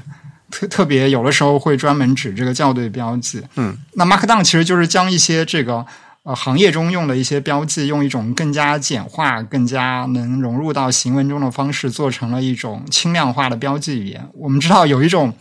[0.51, 3.41] 特特别有的时候会专门指这个校对标记。
[3.55, 5.87] 嗯，那 Markdown 其实就是将一些这个
[6.31, 14.25] 呃行业中用的一些标记，用一种更加简化、更加能融入到行文中的方式，做成了一种轻量化的标记语言。
[14.35, 15.35] 我们知道有一种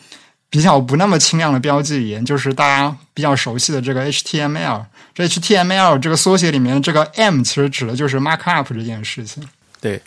[0.49, 4.83] 比较不那么轻量的标记语言，就是大家比较熟悉的这个 HTML。
[5.13, 9.43] 这 HTML 这个缩写里面这个 M，其实指的就是 markup 这件事情。
[9.79, 10.01] 对，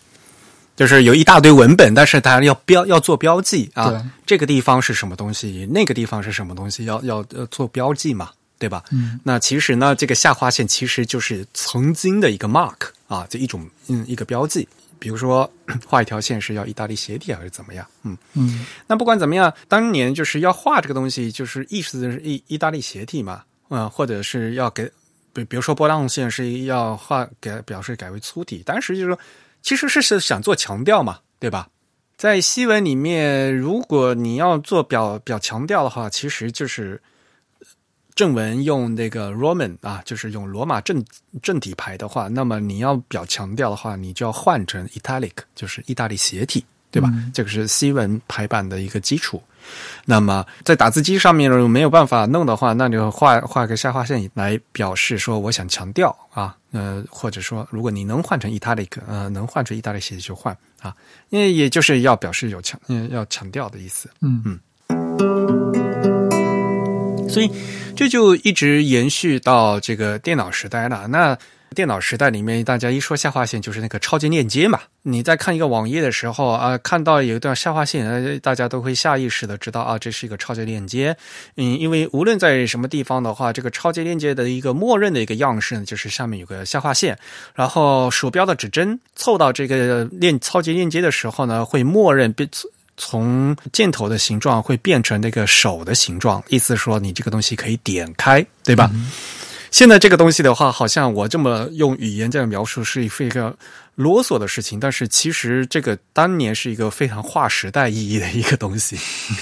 [0.74, 8.30] 就是有一大堆文本，但是大家要标要做标记对啊，这个地方是什么东西，那个地方是什么东西，要要要做标记嘛，
[8.62, 8.84] 对吧？
[8.92, 12.76] 嗯，那其实呢，这个下划线其实就是曾经的一个 mark
[13.08, 14.68] 啊，这一种嗯一个标记。
[15.00, 15.50] 比如说
[15.84, 17.84] 画一条线是要意大利斜体还是怎么样？
[18.04, 24.88] 嗯，嗯那不管怎么样，当年就是要画这个东西，就是意思是意意大利斜体嘛，嗯、或者是要给，
[25.32, 29.18] 比比如说波浪线是要画给表示改为粗体，当时就是说
[29.60, 31.68] 其实是是想做强调嘛，对吧？
[32.16, 37.02] 在西文里面，如果你要做表表强调的话，其实就是
[38.14, 41.02] 正文用那个 Roman 啊，就是用罗马正
[41.42, 47.10] 正体排的话，那么你要表强调的话，你就要换成 Italic，就是意大利斜体，对吧？
[47.32, 49.42] 这个是西文排版的一个基础。
[50.04, 60.94] 那么在打字机上面如果没有办法弄的话，那就画画个下划线来表示说我想强调啊，呃，或者说如果你能换成 italic，呃，能换成意大利斜体就换啊，
[61.30, 64.10] 因为也就是要表示有强，嗯，要强调的意思。
[64.20, 65.91] 嗯嗯
[67.32, 67.50] 所以
[67.96, 71.06] 这就一直延续到这个电脑时代了。
[71.08, 71.36] 那
[71.74, 74.78] 电脑时代里面，大家一说下划线就是那个超级链接嘛。
[75.04, 81.16] 你在看一个网页的时候啊，看到有一段下划线，大家都会下意识的知道啊，这是一个超级链接。
[81.56, 87.18] 嗯，因为无论在什么地方的话，这个超级链接的一个默认的一个样式呢，就是上面有个下划线，
[87.54, 92.46] 然后鼠标的指针凑到这个链超级链接的时候呢，会默认变。
[92.96, 98.90] 从箭头的形状会变成那个手的形状，意思说你这个东西可以点开，对吧？
[99.70, 103.56] 现在这个东西的话，好像我这么用语言这样描述是一个
[103.94, 108.98] 啰嗦的事情，但是其实这个当年是一个非常划时代意义的一个东西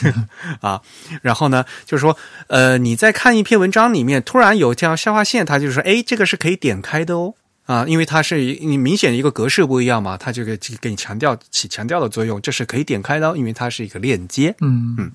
[0.63, 0.81] 啊。
[1.21, 7.35] 然后呢，就是说，呃，你在看一篇文章里面，突然有一条下划线，它就说，哎，这个是可以点开的哦。
[7.71, 14.53] 啊，因为它是你明显一个格式不一样嘛，它这个给你强调起强调的作用，这是可以点开的，因为它是一个链接。
[14.61, 15.13] 嗯嗯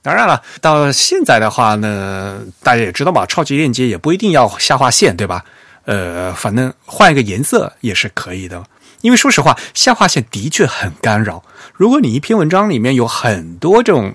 [0.00, 5.44] 当然了，到现在的话呢，大家也知道嘛，超级链接也不一定要下划线，对吧？
[5.84, 8.64] 呃，反正换一个颜色也是可以的。
[9.02, 11.44] 因为说实话，下划线的确很干扰。
[11.74, 14.14] 如果你一篇文章里面有很多这种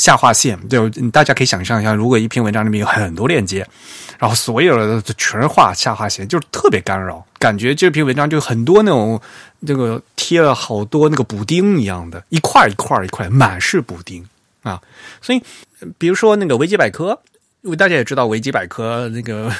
[0.00, 3.66] 下划线，就大家可以想象一下，如果一篇文章里面有很多链接，
[4.18, 9.20] 然后所有的全是画下划线，就是特别干扰，感觉这篇文章就很多那种
[9.66, 14.26] 这个贴了好多那个补丁一样的，一块一块一块，满是补丁
[14.62, 14.80] 啊。
[15.20, 15.42] 所以，
[15.98, 17.20] 比如说那个维基百科，
[17.60, 19.52] 因为大家也知道维基百科那个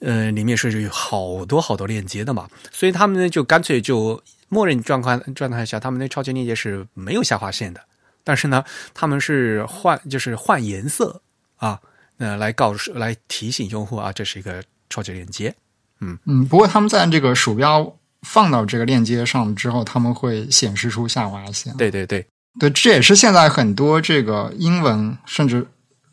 [0.00, 7.80] 呃里面是有好多好多链接的嘛，所以他们呢就干脆就默认状况状态下，他们那超级链接是没有下划线的，
[8.24, 8.64] 但是呢，
[8.94, 11.20] 他们是换就是换颜色
[11.56, 11.80] 啊，
[12.18, 15.54] 呃，来告诉来提醒用户啊，这是一个超级链接。
[16.00, 21.76] 嗯，不过他们在这个鼠标放到这个链接上之后，他们会显示出下划线。
[21.76, 22.26] 对对对，
[22.58, 25.66] 对，这也是现在很多这个英文甚至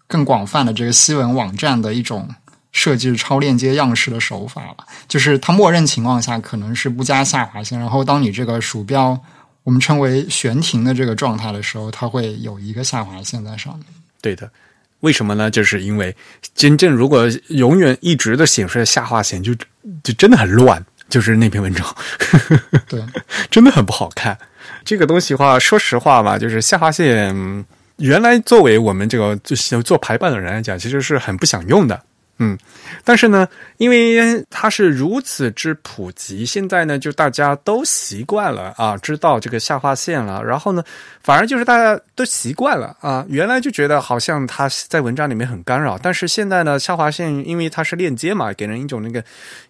[0.07, 2.29] 更广泛的这个西文网站的一种
[2.71, 4.77] 设计超链接样式的手法了。
[5.07, 9.19] 就是它默认情况下可能是不加下划线，然后当你这个鼠标
[9.69, 13.85] 我们称为悬停的这个状态的时候，它会有一个下划线在上面。
[14.19, 14.49] 对的。
[15.01, 15.51] 为什么呢？
[15.51, 16.15] 就是因为
[16.55, 19.53] 真正如果永远一直的显示下划线，就
[20.03, 20.83] 就真的很乱。
[21.07, 21.95] 就是那篇文章，
[22.87, 23.03] 对，
[23.49, 24.35] 真的很不好看。
[24.83, 27.65] 这个东西话，说实话吧，就是下划线，
[27.97, 31.99] 原来作为我们这个就是做排版的人来讲，其实是很不想用的。
[32.41, 32.57] 嗯，
[33.03, 33.45] 但是呢，
[33.77, 40.81] 因为它是如此之普及，现在呢，就大家都习惯了啊，知道这个下划线了，然后呢，
[41.21, 43.25] 反而就是大家都习惯了啊。
[43.27, 49.21] 原来就觉得好像它在文章里面很干扰，但是现在呢，下划线因为它是链接嘛，给人一种那个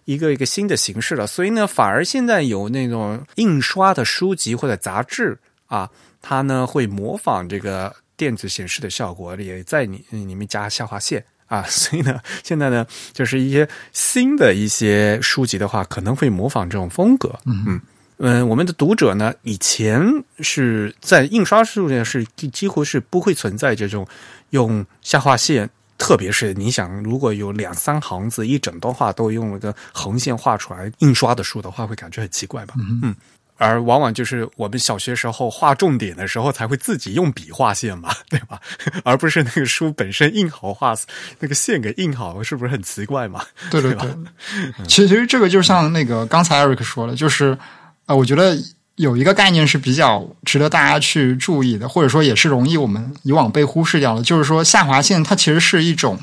[0.04, 5.90] 一个一个新的形式了，所以呢，反而现在有那种印刷的书籍或者杂志啊，
[6.22, 11.24] 它呢会模仿这个电子显示的效果，也在你里面加下划线。
[11.50, 17.38] 啊， 所以呢，现在呢，就是一些新的一些书籍的话，可能会模仿这种风格。
[17.44, 17.80] 嗯嗯
[18.22, 20.00] 嗯，我们的读者呢，以前
[20.38, 24.06] 是在印刷术上是几乎是不会存在这种
[24.50, 32.74] 用下划线，特别是你想，如果有两三行字，一整段话都用了个横线画出来印刷的书的话，会感觉很奇怪吧？
[33.02, 33.14] 嗯。
[33.60, 38.58] 而往往就是我们小学时候画重点的时候才会自己用笔画线嘛，对吧？
[39.04, 40.96] 而不是那个书本身印好画
[41.40, 43.44] 那个线给印好，是不是很奇怪嘛？
[43.70, 44.10] 对对对。
[44.88, 47.56] 其实这个就像那个刚才 Eric 说的，就是
[48.06, 48.56] 呃，我觉得
[48.96, 56.18] 有一个概念是比较值得大家去注意的，或者说也是容易我们以往被忽视掉的，就是说下划线它其实是一种。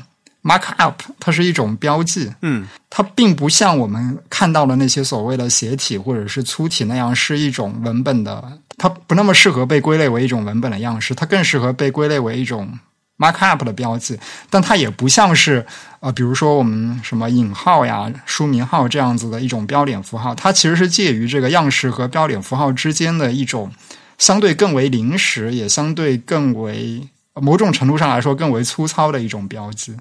[0.48, 12.78] Markup 它是一种标记，嗯，它并不像我们看到的那些所谓的斜体或者是粗体那样是一种文本的，它不那么适合被归类为一种文本的样式，它更适合被归类为一种
[13.18, 14.18] Markup 的标记。
[14.48, 15.66] 但它也不像是
[16.00, 23.70] 呃，比如说我们什么引号呀、书名号这样子的一种标点符号，它其实是介于这个样式和标点符号之间的一种
[24.16, 29.94] 相对更为临时，也相对更为某种程度上来说更为粗糙的一种标记。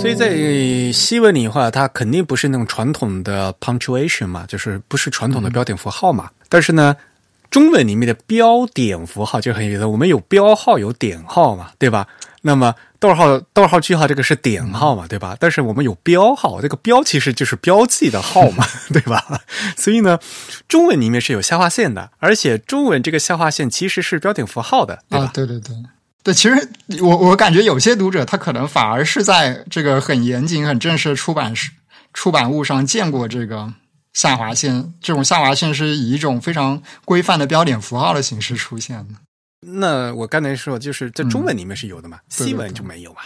[0.00, 6.30] 所以在西文里的话，它肯定不是那种传统的 punctuation 嘛，就是不是传统的标点符号嘛。
[6.48, 6.96] 但是呢，
[7.50, 12.06] 中文里面的标点符号就很有意思，我们有标号有点号嘛，对吧？
[12.40, 15.36] 那么逗号、逗号、句号这个是点号嘛，对吧？
[15.38, 19.42] 但是我们有标号，这个标其实就是标记的号嘛， 对吧？
[19.76, 20.18] 所以呢，
[20.66, 25.30] 中文里面是有下划线的，而且中文这个下划线其实是标点符号的，对吧？
[25.34, 25.76] 对对对。
[26.22, 26.68] 对，其实
[27.00, 31.70] 我我感觉有些读者他可能反而是在这个很严谨、很正式的出版时
[32.12, 33.72] 出版物上见过这个
[34.12, 39.14] 下划线，这种下划线是以一种非常规范的标点符号的形式出现的。
[39.66, 43.20] 那我刚才说，就是在中文里面是有的嘛，西文就没有嘛，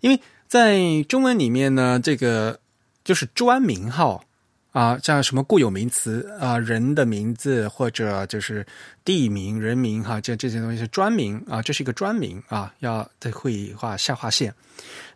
[0.00, 2.60] 因为在中文里面呢，这个
[3.04, 4.24] 就是专名号。
[4.72, 8.64] 啊，像什么固有名词啊，人的名字或者就是
[9.04, 14.54] 地名、人名哈，这这些东西是专名啊，这是一个专名啊，要在会画下划线。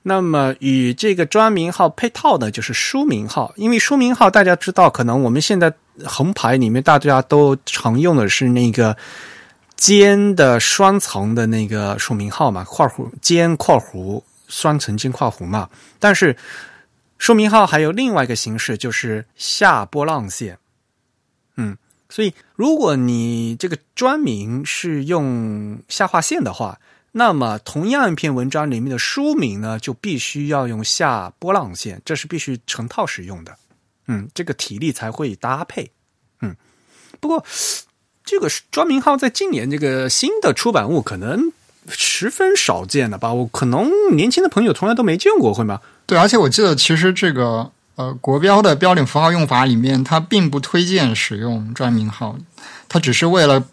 [0.02, 5.72] 那么与这个专名号配套的就是书名号，因为书名号大家知道，可能我们现在
[6.05, 8.96] 横排里面大家都常用的是那个
[9.76, 16.36] 尖的双层的那个书名号嘛，括弧尖括弧双层尖括弧嘛，但是。
[17.18, 20.58] 说明号还有另外一个形式，就是下波浪线。
[21.56, 21.76] 嗯，
[22.08, 26.80] 所以如果你这个专名是用下划线的话，
[27.12, 33.56] 那么同样一篇文章里面的书名呢，就必须要用下波浪线，这是必须成套使用的。
[34.08, 35.92] 嗯，这个体力才会搭配。
[36.40, 36.56] 嗯，
[37.20, 37.44] 不过
[38.24, 41.52] 这个专名号在今年这个新的出版物可能
[41.88, 43.32] 十分少见了吧？
[43.32, 45.80] 我可能年轻的朋友从来都没见过，会吗？
[46.07, 52.36] 对，而且我记得，其实这个呃国标的标点符号用法里面，它并不推荐使用专名号，
[52.88, 53.64] 它只是为了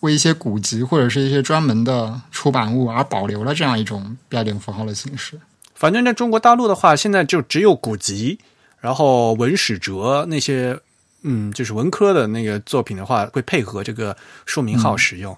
[0.00, 5.38] 为一些古籍或者是一些专门的出版物而保留了这样一种标点符号的形式。
[5.74, 8.38] 反正在中国大陆的话，现在就只有古籍，
[8.80, 10.76] 然后文史哲那些，
[11.22, 14.16] 嗯，就是文科的那个作品的话，会配合这个
[14.46, 15.36] 书名号使用。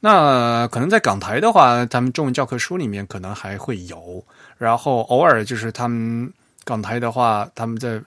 [0.00, 4.22] 那可能在港台的话，咱们中文教科书里面可能还会有。
[4.58, 6.30] 然后偶尔就是他们
[6.64, 8.00] 港台的话，他们在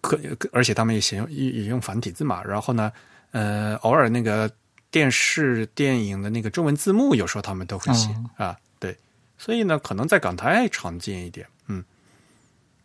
[0.00, 0.18] 可
[0.52, 2.42] 而且他们也写也也用繁体字嘛。
[2.44, 2.92] 然后呢，
[3.30, 4.50] 呃，偶尔那个
[4.90, 8.54] 电视电影的那个中文字幕，有时候他们都会写啊。
[8.78, 8.96] 对，
[9.38, 11.46] 所以呢，可能在港台常见一点。
[11.68, 11.82] 嗯，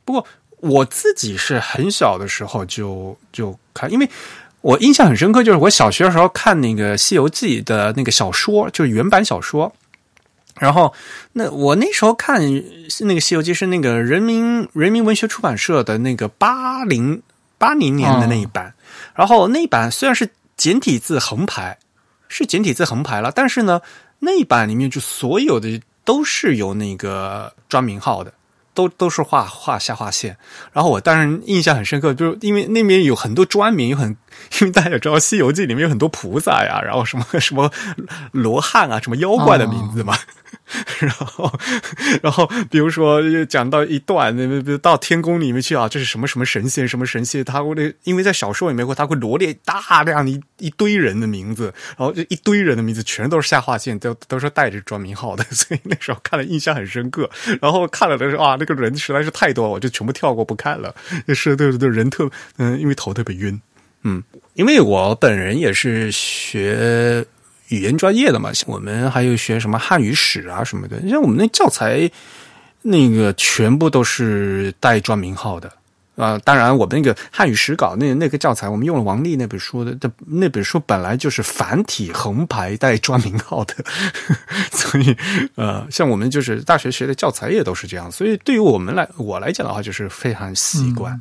[0.05, 0.25] 不过
[0.57, 4.09] 我自己是很小的时候就就看，因为
[4.61, 9.75] 我印象很深刻，就是我小学的时候看那个《西游记》的那个小说，就是原版小说。
[10.59, 10.93] 然后，
[11.33, 17.21] 那我那时候看那个《西游记》是那个人民人民文学出版社的那个八零
[17.57, 18.73] 八零年的那一版，
[19.15, 21.77] 然后那一版虽然是简体字横排，
[22.27, 23.81] 是简体字横排了，但是呢，
[24.19, 28.33] 那一版里面就所有的都是有那个专名号的。
[28.75, 30.35] 都都是画画下划线，
[30.71, 34.17] 然后我当然印象很深刻，就是因为那边有很多专名，有很
[34.61, 37.71] 因为大家也知道《西游记》里面有很多菩萨呀，然后什么什么
[38.31, 40.17] 罗汉啊，什么妖怪的名字嘛。
[40.99, 41.51] 然后，
[42.21, 57.29] 然后，比如说讲到一段，那那到天宫里面去啊，这是什么什么神仙，什么神仙，他会因为在小说里面会，他会罗列大量的一一堆人的名字，然后这一堆人的名字全都是下划线，都都是带着专名号的， 所以那时候看了印象很深刻。
[57.59, 60.93] 然后看了的时候啊，那个人实在是太多，我就全部跳过不看了。
[61.35, 63.59] 是，对对对，人特嗯，因为头特别晕。
[64.03, 64.23] 嗯，
[64.53, 67.25] 因为我本人也是学。
[67.69, 71.01] 语言专业的嘛，我们还有学什么汉语史啊什么的。
[71.09, 72.11] 像我们那教材，
[72.83, 75.71] 那个全部都是带专名号的
[76.15, 76.37] 啊。
[76.43, 83.73] 当然，我们那个汉语史稿那那个教材，我们用了王力那本书的，的那本书本来就是繁体横排带专名号的，
[84.71, 85.17] 所以
[85.55, 88.11] 呃，像我们就是大学学的教材也都是这样。
[88.11, 91.19] 所以对于我们来我来讲的话，就是非常习惯。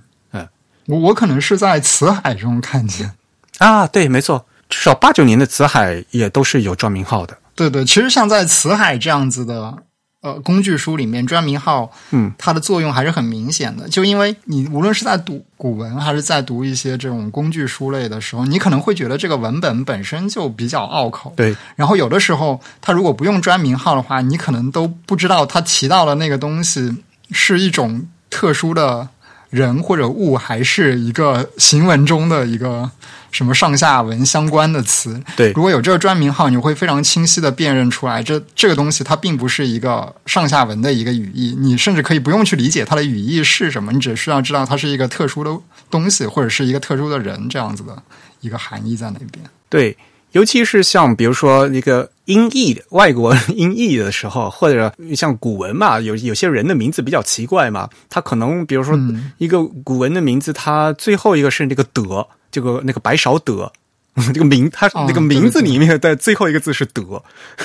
[0.86, 3.12] 我我可能是在辞海中看见
[3.58, 4.46] 啊，对，没错。
[4.68, 7.36] 至少八九年的辞海也都是有专名号的。
[7.54, 9.76] 对对，其实像在辞海这样子的
[10.22, 13.86] 呃工具书里面，专名号，嗯，它的作用还是很明显的。
[13.88, 21.34] 就因为你无论是在读古文，还是在读一些这种工具书类的时候，你可能会觉得这个文本本身就比较拗口。
[21.36, 21.54] 对。
[21.76, 26.96] 然后有的时候，他如果不用专名号的话，你可能都不知道他提到的那个东西
[27.30, 29.06] 是一种特殊的
[29.53, 32.90] 人或者物，还是一个行文中的一个。
[33.30, 35.18] 什么上下文相关的词？
[35.34, 45.50] 对，如果有这个专名号，你会非常清晰的辨认出来，这这个东西它并不是一个上下文的一个语义，你甚至可以不用去理解它的语义是什么，你只需要知道它是一个特殊的
[45.90, 47.96] 东西，或者是一个特殊的人这样子的
[48.42, 49.42] 一个含义在那边。
[49.70, 49.96] 对，
[50.32, 58.98] 尤其是像比如说一个音译的外国音译的时候，或者像古文嘛， 有有些人的名字比较奇怪嘛，他可能比如说
[59.38, 62.26] 一个古文的名字，它最后一个是那个德。
[62.54, 63.72] 这个那个白勺德，
[64.34, 67.24] 这个名他那个名字里面的最后一个字是德，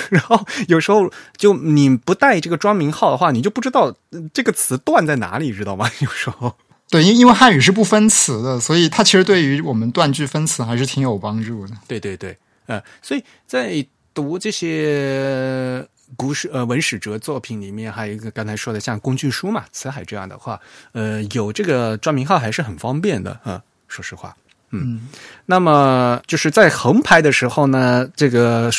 [0.10, 0.40] 然后
[0.70, 3.94] 有时候就你不带这个专名号的话，你就不知道
[4.34, 5.92] 这个词断在哪里，知道吗？
[6.00, 6.56] 有时候
[6.90, 11.74] 对，因因为汉语是不分词的，所以它其实对于我们断句分词还是挺有帮助的。
[11.86, 12.38] 对对对，
[12.68, 20.60] 呃，所以在读这些古史呃文史哲作品里面，还有一个刚才说的像工具书嘛，辞海这样的话，
[20.92, 24.36] 呃，有这个专名号还是很方便的啊，说实话。
[24.72, 25.08] 嗯，
[25.46, 28.70] 那么就是在横排的时候呢，这个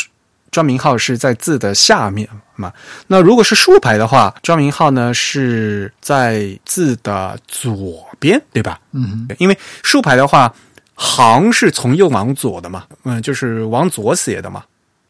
[0.50, 2.72] 专名号是在字的下面嘛。
[3.06, 8.78] 那如果是竖排的话，专名号呢是在字的左边，对吧？
[8.92, 10.54] 嗯，因为竖排的话，
[11.00, 14.64] 行是从右往左的嘛，嗯，就是往左写的嘛。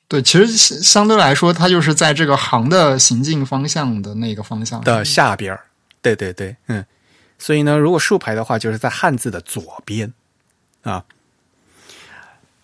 [0.07, 0.47] 对，其实
[0.82, 5.59] 相对来说，它就是在这个行的行进方向的那个方向的下边
[6.03, 6.84] 对对对，嗯。
[7.39, 10.12] 所以呢，如果竖排的话，就是在汉字的左边。
[10.82, 11.05] 啊，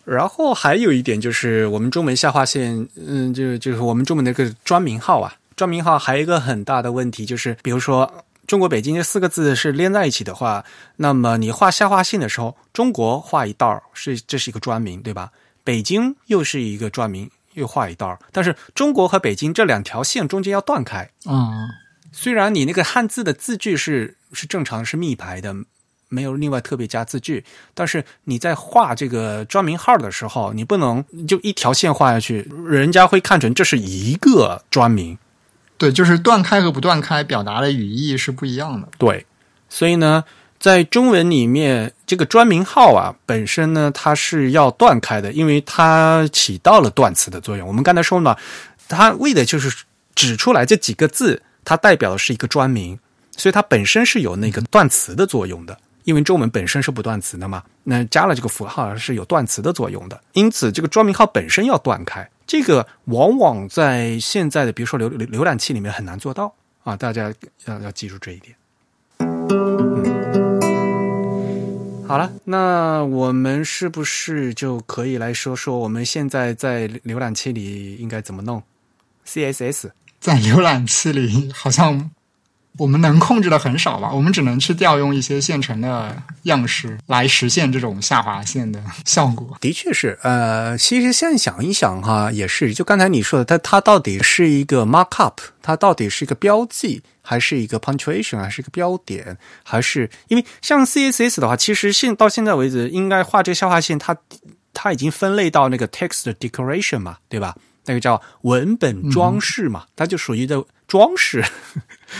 [0.04, 8.12] 然后还有一点就是，我们中文下划线，嗯，就就是我们中文那个专名号啊，专名号还有一个很大的问题，就是比如说
[8.46, 10.64] “中国北京”这四个字是连在一起的话，
[10.96, 15.30] 那么你画下划线的时候，“中国”画一道是这是一个专名，对吧
[15.64, 21.10] ？“北京”又是一个专名，又画一道，但是“中国”和“北京”这两条线中间要断开。
[21.26, 21.68] 嗯，
[22.12, 25.54] 虽然你那个汉字的字句是是正常是密排的。
[26.10, 35.18] 没有另外特别加字句，但是你在画这个专名号的时候，你不能就一条线画下去，人家会看成这是一个专名。
[35.76, 38.88] 对，就是断开和不断开表达的语义是不一样的。
[38.98, 39.26] 对，
[39.68, 40.24] 所以呢，
[40.58, 47.66] 在中文里面，这个专名号啊，本身呢，它是要断开的，因为它起到了断词的作用。
[47.66, 48.36] 我们刚才说嘛，
[48.88, 52.98] 它为的就是指出来这几个字，它代表的是一个专名，
[53.36, 55.76] 所以它本身是有那个断词的作用的。
[56.04, 67.32] 因为中文本身是不断词的嘛，那加了这个符号是有断词的作用的，因此这个专名号本身要断开，这个往往在现在的比如说浏浏浏览器里面很难做到啊，大家
[67.64, 68.54] 要要记住这一点。
[72.06, 78.62] 好了，那我们是不是就可以来说说我们现在在浏览器里应该怎么弄
[79.26, 79.90] CSS？
[80.20, 82.10] 在浏览器里好像。
[82.76, 89.56] 我们能控制的很少吧，我们只能去调用一些现成的样式来实现这种下划线的效果。
[89.60, 104.16] 的确是，呃，其实现在想一想哈，也是，就刚才你说的，它它到底是一个 markup，它到底是一个标记，还是一个 punctuation，还是一个标点，还是因为像 CSS 的话，其实现到现在为止，应该画这个下划线，它
[104.72, 107.54] 它已经分类到那个 text decoration 嘛，对吧？
[107.86, 111.44] 那个叫文本装饰嘛，它就属于的装饰，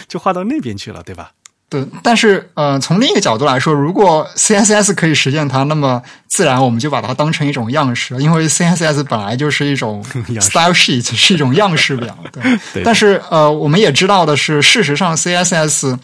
[0.09, 1.32] 就画到那边去了，对吧？
[1.70, 10.05] 对，但是呃，从另一个角度来说，如果 CSS 可以实现它，那么自然我们就把它当成一种样式，因为 CSS 本来就是一种
[10.40, 12.16] style sheet，是一种样式表。
[12.72, 15.99] 对，但是呃，我们也知道的是，事实上 CSS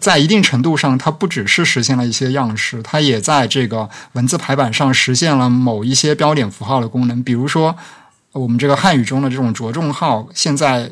[0.00, 7.74] 在一定程度上，它不只是实现了一些样式，它也在这个文字排版上实现了某一些标点符号的功能，比如说。
[8.32, 10.88] 我们这个汉语中的这种着重号，现在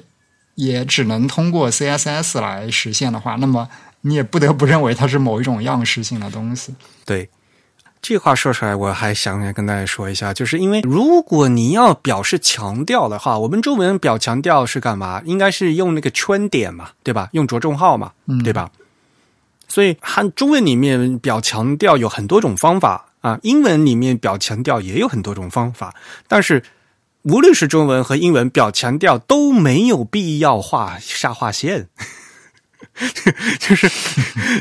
[0.56, 3.68] 也只能通过 CSS 来实现的话，那么
[4.00, 6.74] 你也不得不认为它是某一种样式性的东西。
[7.04, 7.28] 对，
[8.00, 15.22] 这话说出来，我还想跟大家说一下，就是因为如果你要表示强调的话，我们中文表强调是干嘛？
[15.26, 17.28] 应该是用那个圈点嘛，对吧？
[17.32, 18.70] 用着重号嘛，对吧？
[19.68, 25.94] 所以汉中文里面表强调有很多种方法啊，英文里面表强调也有很多种方法，
[26.26, 26.62] 但是。
[27.26, 31.88] 无论是中文和英文，表强调都没有必要画下划线，
[33.58, 33.90] 就是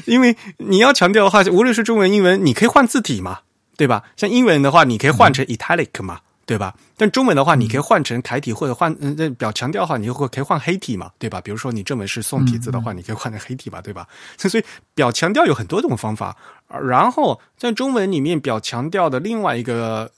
[0.06, 3.42] 因为你要强调的话，无论是中文、英文，你可以换字体嘛，
[3.78, 4.02] 对吧？
[4.18, 6.74] 像英文的话，你可以换成 italic 嘛，对吧？
[6.98, 11.40] 但中文的话，你可以换成楷体或者换嗯，表强调的话，你会可以换黑体嘛，对吧？
[11.40, 14.08] 比如说你正文是宋体字的话，你可以换成黑体嘛，对吧？
[14.40, 14.64] 所以
[14.96, 16.36] 表强调有很多种方法。
[16.82, 20.12] 然后在中文里面，表强调的另外一个。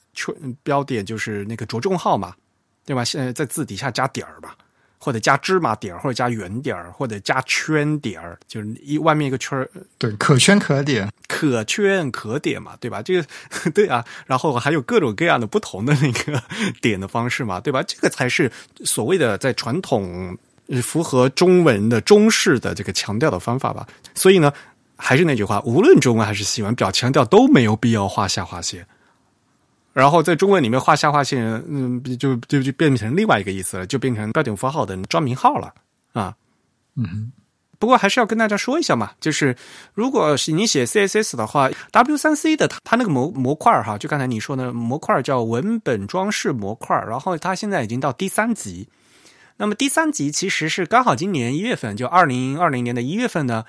[0.63, 2.34] 标点就是那个着重号嘛，
[2.86, 3.03] 对吧？
[3.03, 4.55] 现在在字底下加点儿吧，
[4.97, 9.70] 或者加芝麻点儿，或者加圆点儿，或者加圈点儿，就是一外面一个圈儿。
[9.97, 13.01] 对，可圈可点，可圈可点嘛，对吧？
[13.01, 13.28] 这个
[13.72, 16.41] 对啊，然后还有各种各样的不同的那个
[16.82, 17.84] 点的方式嘛，对吧？
[17.84, 18.51] 这个才是
[18.84, 20.38] 所谓的在传统
[20.82, 23.88] 符合中文的中式的这个强调的方法吧。
[24.15, 24.51] 所以呢，
[24.95, 28.88] 还是那句话，无论中文还是西文，表强调都没有必要画下划线。
[29.98, 35.74] 然后在中文里面画下划线，嗯，就就就变成另外一个意思了，就变成标点符号的专名号了
[36.14, 36.36] 啊。
[36.95, 37.32] 嗯，
[37.80, 39.56] 不过还是要跟大家说一下嘛，就是
[39.95, 48.88] 如果是你写 CSS 的话，W 三 C 的它它那个模模块哈，就刚才你说的模块叫文本装饰模块，然后它现在已经到第三级。
[49.58, 53.66] 那么第三级其实是刚好今年一月份，就二零二零年的一月份呢，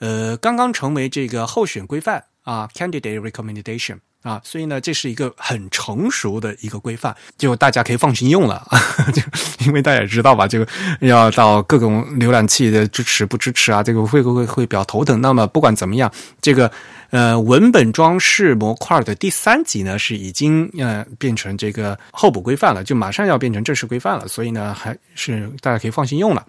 [0.00, 4.00] 呃，刚刚成为这个候选规范啊，Candidate Recommendation。
[4.22, 8.66] 啊，所以呢，这是一个很成熟的一个规范，就大家可以放心用了。
[9.14, 9.22] 就
[9.64, 10.68] 因为大家也知道吧，这个
[11.00, 15.20] 要到各种浏览器的支持不支持啊，这个会会会比较头疼。
[15.22, 16.12] 那么不管怎么样，
[16.42, 16.70] 这个
[17.08, 24.28] 呃文本装饰模块的第三级呢，是已经呃变成这个候补规范了，就马上要变成正式规范了。
[24.28, 26.46] 所以呢，还是大家可以放心用了。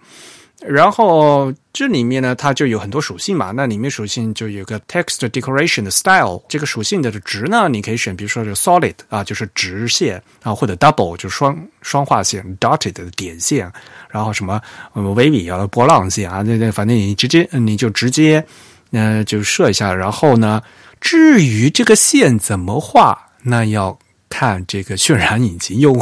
[0.64, 3.50] 然后这里面呢，它就有很多属性嘛。
[3.50, 13.70] 那里面属性就有个 text decoration 的 style，这个属性的值呢，你可以选，比如说是 solid 啊，就是直线啊，或者 double 就双双划线，dotted 的点线，
[14.08, 14.60] 然后什么
[14.94, 18.44] wavy 啊波浪线啊，那那反正你直接你就直接
[18.92, 19.92] 呃就设一下。
[19.92, 20.62] 然后呢，
[21.00, 23.98] 至于这个线怎么画，那要
[24.28, 26.00] 看这个渲染引擎用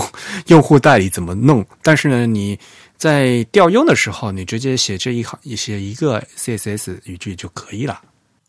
[0.49, 1.65] 用户代理怎么弄。
[1.83, 2.59] 但是呢，你。
[3.01, 7.99] 在调用的时候，你直接写这一行，写一个 CSS 语句就可以了。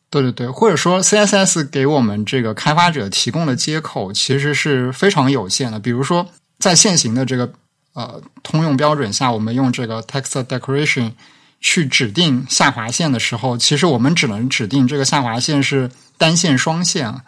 [0.10, 5.80] 对对对，或者说 CSS 给我们这个开发者提供的接口其实是非常有限的。
[5.80, 6.28] 比如说，
[6.60, 7.54] 在现行的这个
[7.94, 11.14] 呃通用标准下，我们用这个 text decoration
[11.62, 17.22] 去指定下划线的时候，其实我们只能指定这个下划线是单线、双线，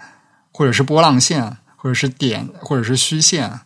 [0.51, 3.61] 或者是波浪线，或者是点，或者是虚线。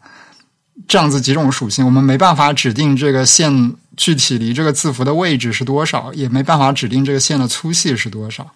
[0.86, 8.50] 这样子几种属性，我们没办法指定这个线具体离这个字符的位置是多少，也没办法指定这个线的粗细是多少，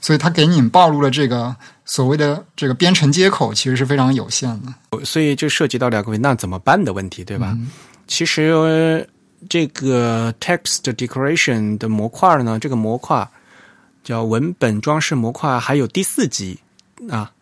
[0.00, 5.04] 所以它给你暴露了这个所谓的这个编程接口其实是非常有限的。
[5.04, 7.56] 所以就涉及到两个问那怎么办的问题，对吧？
[8.06, 9.08] 其实
[9.48, 13.26] 这个 text decoration 的模块呢，这个模块
[14.04, 16.58] 叫文本装饰模块，还有第四级
[17.10, 17.32] 啊。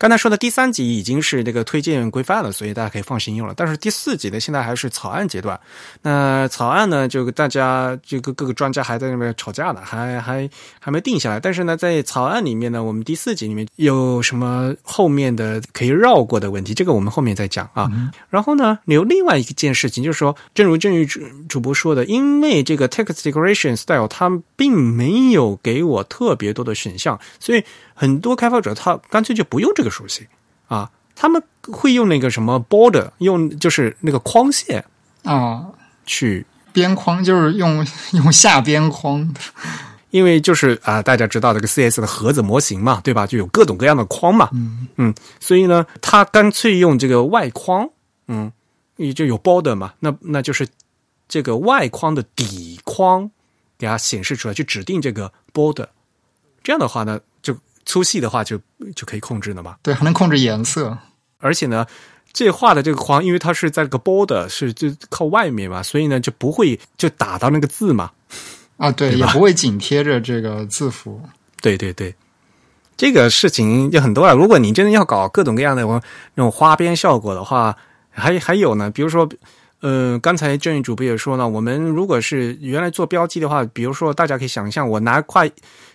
[0.00, 3.52] 刚才说的第三级已经是这个推荐规范了，所以大家可以放心用了。
[3.54, 5.60] 但是第四级呢，现在还是草案阶段。
[6.00, 10.48] 那草案呢，就大家这个各个专家还在那边吵架呢，还还
[10.78, 11.38] 还没定下来。
[11.38, 17.90] 但是呢，在草案里面呢，我们第四级里面有什么后面的可以绕过的问题，这个我们后面再讲啊。
[18.30, 27.62] 然后呢，有另外一件事情，就是说，正如正宇主主播说的，因为这个 text decoration style 它并没有给我特别多的选项，所以。
[27.92, 30.26] 很多开发者他干脆就不用这个属性
[30.68, 34.84] 啊，他们会用那个什么 border，用就是那个框线
[35.24, 35.66] 啊，
[36.06, 39.34] 去边框，就是用用下边框，
[40.10, 43.26] 因为就是啊，大家知道这个 CS 的盒子模型嘛，对吧？
[43.26, 47.90] 就有各种各样的框嘛，嗯嗯，所以呢，他干脆用这个外框，
[48.28, 48.50] 嗯，
[48.96, 50.66] 也就有 border 嘛，那那就是
[51.28, 53.30] 这个外框的底框
[53.76, 55.88] 给它显示出来，去指定这个 border，
[56.62, 57.20] 这样的话呢。
[57.84, 58.58] 粗细的话就
[58.94, 59.76] 就可以控制了嘛？
[59.82, 60.96] 对，还能控制颜色。
[61.38, 61.86] 而且呢，
[62.32, 68.10] 这画的这个框，因为它是在这个 border 是就靠外面嘛，所以呢就不会就打到那个字嘛。
[68.76, 71.20] 啊，对，也不会紧贴着这个字符。
[71.62, 72.14] 对对对，
[72.96, 74.34] 这个事情就很多了。
[74.34, 75.82] 如果你真的要搞各种各样的
[76.34, 77.76] 那种花边效果的话，
[78.10, 79.28] 还还有呢，比如说，
[79.80, 85.50] 呃，刚才郑宇主播也说了，我们如果是原来做标记的话，比如说大家可以想象，我拿块。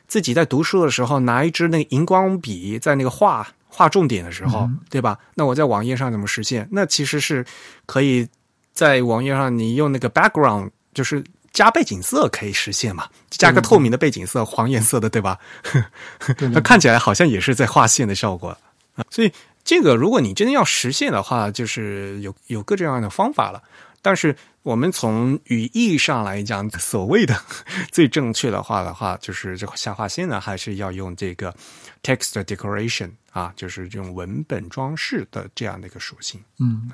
[0.08, 5.18] 自己在读书的时候，拿一支那个荧光笔，在那个画画重点的时候，对吧？
[5.34, 6.68] 那我在网页上怎么实现？
[6.72, 7.45] 那其实是
[7.86, 8.28] 可以
[8.74, 13.08] 在网页上，你用那个 background，就是加背景色可以实现嘛？
[13.30, 15.38] 加个透明的背景色，黄颜色的，对吧？
[16.53, 18.49] 它看起来好像也是在画线的效果
[18.95, 19.03] 啊。
[19.10, 19.32] 所以
[19.64, 23.62] 这个，如果你真的要实现的话，就是有有各种各样的方法了。
[24.01, 24.36] 但是
[24.66, 27.39] 我们从语义上来讲，所谓的
[27.93, 31.53] 最正确的话的话，就是这个下划线呢，还是要用这个
[32.01, 36.41] text decoration 啊，就是这种文本装饰的这样的一个属性。
[36.59, 36.89] 嗯。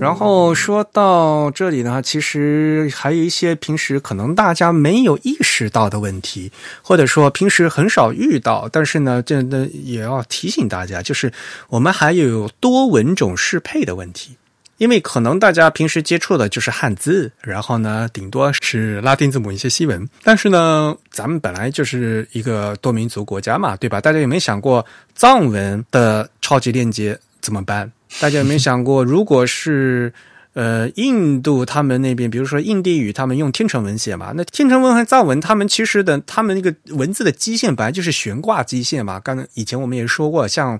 [0.00, 6.50] 然后说到这里呢，其实还有一些平时可能大家没有意识到的问题，
[6.80, 11.30] 或者说平时很少遇到，但是呢，这的也要提醒大家，就是
[11.68, 14.38] 我们还有多文种适配的问题。
[14.78, 20.08] 因为可能大家平时接触的就是汉字，然后呢，顶多是拉丁字母一些西文。
[20.22, 24.00] 但是呢，咱们本来就是一个多民族国家嘛，对吧？
[24.00, 27.90] 大家有没有想过藏文的超级链接怎么办？
[28.20, 30.12] 大家有没有想过，如果是
[30.52, 34.32] 呃印度他们那边，比如说印地语，他们用天成文写嘛？
[34.36, 39.18] 那天成文和藏文，他们其实的他们那个文字的基线本来就是悬挂基线嘛。
[39.18, 40.78] 刚才以前我们也说过，像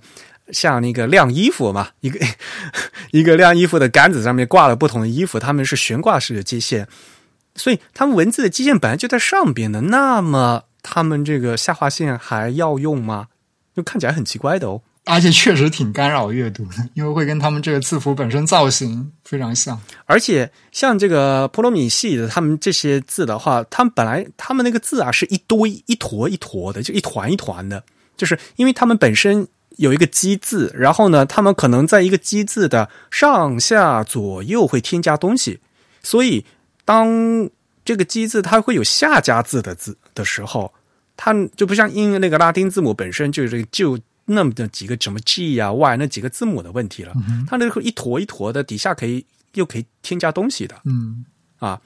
[0.50, 2.18] 像那个晾衣服嘛，一个
[3.12, 6.86] 一个晾衣服的杆子上面挂了不同的衣服，他们是悬挂式的基线，
[7.54, 13.28] 所以他们文字的基线本来就在上边的，那么他们这个下划线还要用吗？
[13.74, 14.82] 就看起来很奇怪的哦。
[15.06, 19.78] 而且确实挺干扰阅读的，因为会跟他们这个字符本身造型非常像。
[20.06, 27.84] 而且像这个普罗米系的，他们这些字的话，他们本来他们那个字啊是一堆一坨一坨的，就一团一团的，
[28.16, 35.60] 就是因为他们本身有一个机字，然后呢，他们可能在一个机字的上下左右会添加东西，
[36.02, 36.44] 所以
[36.84, 37.48] 当
[37.84, 40.72] 这个机字它会有下加字的字的时候，
[41.16, 43.98] 它就不像英那个拉丁字母本身就是就。
[44.26, 47.12] 那么的几个什么 G 呀 Y 那几个字母的问题了，
[47.46, 51.26] 它那个一坨一坨的，底下可以又可以添加东西的，嗯。
[51.58, 51.78] 啊，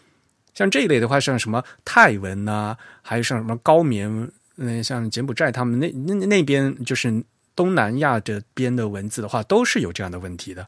[0.55, 7.11] 像这一类的话，像什么泰文呐，还有像什么高棉，嗯，像柬埔寨他们那那那边就是
[7.59, 10.65] 东南亚这边的文字的话，都是有这样的问题的。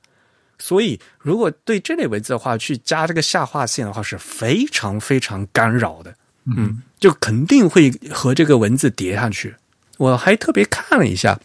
[0.59, 6.13] 所以，如果对这类文字的话，去加这个下划线的话，是非常非常干扰的，
[6.57, 9.55] 嗯，就肯定会和这个文字叠上去。
[9.99, 11.39] 我还特别看了一下。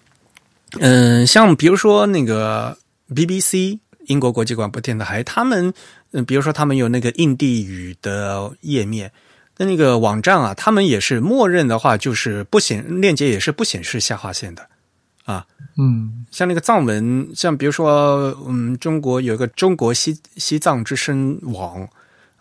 [0.80, 2.76] 嗯，像比如说那个
[3.14, 3.78] BBC
[4.08, 5.72] 英国国际广播电台，他们
[6.12, 9.12] 嗯，比如说他们有那个印地语的页面，
[9.58, 14.68] 那那个网站啊，他们也是默认的话，就是不显链接也是不显示下划线的
[15.26, 15.46] 啊。
[15.78, 21.88] 嗯，像那个藏文，像比如说嗯，中国有一个中国西西藏之声网。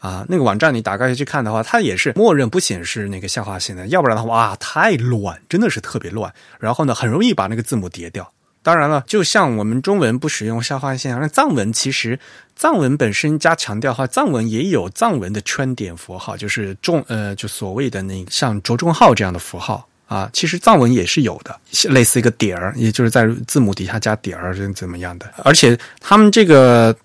[0.01, 6.30] 啊，那个网站你打开去看的话，它也是默认不显示那个下划线的，要不然的话，哇，太乱，真的是特别乱。
[6.61, 8.30] 然后呢，很容易把那个字母叠掉。
[8.62, 12.20] 当然了，就像我们中文不使用下划线，那藏文其实
[12.55, 21.59] 藏文本身加强调话，藏文也有藏文的圈点符号，就是重呃，就所谓的那像着重号这样的符号啊，其实藏文也是有的，
[21.91, 25.33] 类似一个点儿，也就是在字母底下加点儿，是怎么样的。
[25.45, 26.97] 而且他们这个。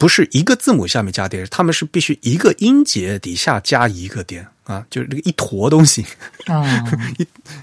[0.00, 6.06] 不是一个字母下面加点，他们是必须一个音节底下加一个点啊，就是这个一坨东西，
[6.46, 6.84] 啊，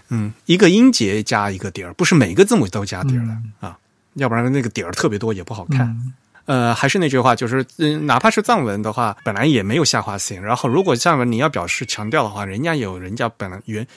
[0.09, 3.77] 嗯，一个音节加一个点儿，不是每个字母都加点儿的、啊，
[4.15, 5.87] 要不然那个点儿特别多也不好看。
[5.87, 6.13] 嗯
[6.45, 10.39] 呃，还是那句话，就是嗯，哪怕是藏文的话，本来也没有下划线。
[10.43, 13.87] 然后，如果藏文你要表示强调的话，人家有人家本来原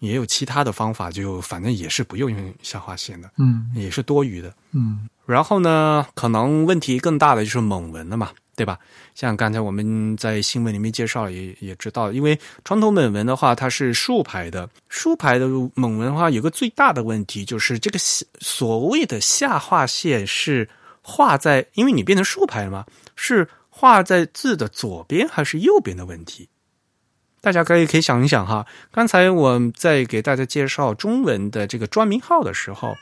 [0.00, 4.54] 也有其他的方法，就反正也是不用用下划线的，嗯也是多余的。
[4.72, 8.78] 嗯然后呢，可能问题更大的就是蒙文了嘛，对吧？
[9.14, 17.98] 像刚才我们在新闻里面介绍也也知道，因为传统蒙文的话，它是竖排的，竖排的蒙文的话，有个最大的问题就是这个
[18.38, 20.68] 所谓的下划线是
[21.02, 22.84] 画在，因为你变成竖排了嘛，
[23.16, 26.48] 是画在字的左边还是右边的问题。
[27.46, 32.96] 大家可以可以想一想哈，刚才我在给大家介绍中文的这个专名号的时候，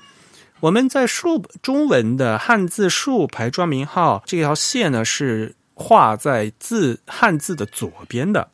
[0.61, 8.51] 我们在竖中文的汉字竖排专名号这条线呢是画在字汉字的左边的，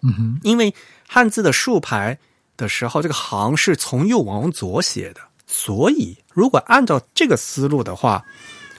[0.00, 0.74] 嗯哼，因为
[1.06, 2.18] 汉字的竖排
[2.56, 8.24] 的时候，这个行是从右往左写的，所以如果按照这个思路的话，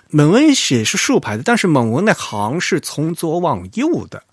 [0.10, 4.24] 蒙文写是竖排的，但是蒙文的行是从左往右的，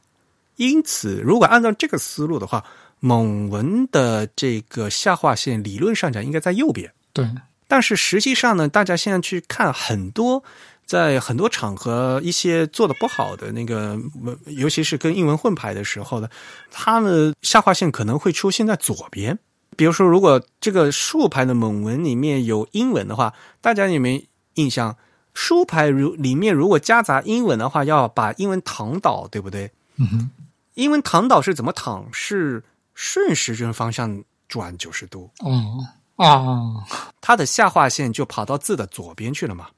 [0.56, 2.64] 因此如果按照这个思路的话，
[3.00, 6.92] 蒙文的这个下划线理论上讲应该在右边。
[7.12, 7.28] 对，
[7.68, 10.42] 但是实际上呢，大家现在去看很多，
[10.84, 13.98] 在很多场合一些做的不好的那个，
[14.46, 16.28] 尤其是跟英文混排的时候呢，
[16.70, 19.38] 他们下划线可能会出现在左边。
[19.76, 24.22] 比如说，如果这个竖排的蒙文里面有英文的话，大家有没有
[24.54, 24.96] 印象？
[25.34, 29.70] 竖排如里面如果夹杂英文的话，要把英文躺倒，对不对？
[29.98, 30.30] 嗯哼，
[30.76, 32.08] 英文躺倒是怎么躺？
[32.12, 32.62] 是
[32.94, 35.84] 顺时针方向转九十度，哦
[36.16, 36.86] 啊
[37.20, 39.68] 它的下划线就跑到字的左边去了嘛。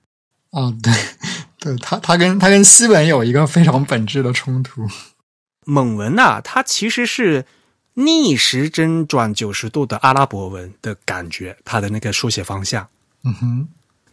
[0.51, 0.93] 啊，对
[1.59, 4.87] 对，它它跟它跟西文有一个非常本质的冲突。
[5.65, 7.45] 蒙文呐、它其实是
[7.95, 12.89] 逆时针转九十度的阿拉伯文的感觉，它的那个书写方向。
[13.25, 13.69] 嗯哼，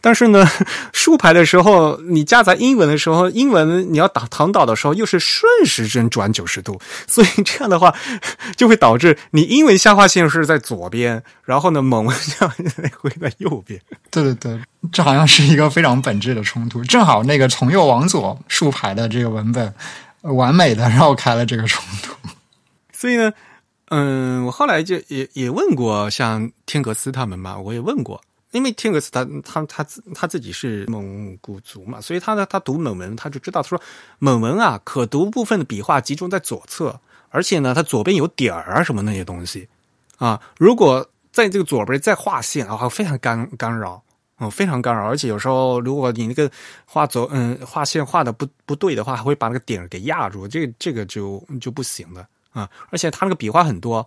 [0.06, 0.48] 但是呢，
[0.94, 7.92] 竖排的时候，你夹杂英文的时候，英文你要打躺倒的时候，又是顺时针转九十度， 所以这样的话，
[8.54, 13.80] 就会导致你英文下划线是在左边，然后呢，蒙文下划线会在右边。
[14.12, 14.60] 对对对，
[14.92, 16.84] 这好像是一个非常本质的冲突。
[16.84, 19.74] 正好那个从右往左竖排的这个文本，
[20.22, 22.14] 呃完美的绕开了这个冲突。
[22.92, 23.32] 所以呢，
[23.88, 28.20] 嗯，我后来就也也问过像天格斯他们嘛，我也问过，
[28.56, 33.80] 因为天格斯他他他他自己是蒙古族嘛，所以他呢他读蒙文他就知道，他说
[34.18, 36.98] 蒙文啊可读部分的笔画集中在左侧，
[37.28, 39.68] 而且呢它左边有点儿啊什么那些东西
[40.18, 44.02] 啊，如果在这个左边再画线的话，非常干干扰。
[44.38, 46.50] 嗯，非常干扰，而且有时候如果你那个
[46.84, 52.68] 画走，嗯，画线画的不不对的话，还会把那个点给压住，这个这个就就不行了啊！
[52.90, 54.06] 而且它那个笔画很多，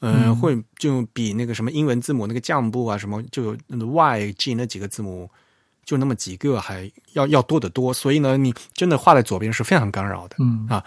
[0.00, 5.28] 嗯，会就比那个什么英文字母那个降部啊什么，就那个 Y、G 那几个字母，
[5.84, 7.92] 就那么几个，还要要多得多。
[7.92, 10.36] 所以呢，你真的画在左边是非常干扰的。
[10.38, 10.84] 嗯啊，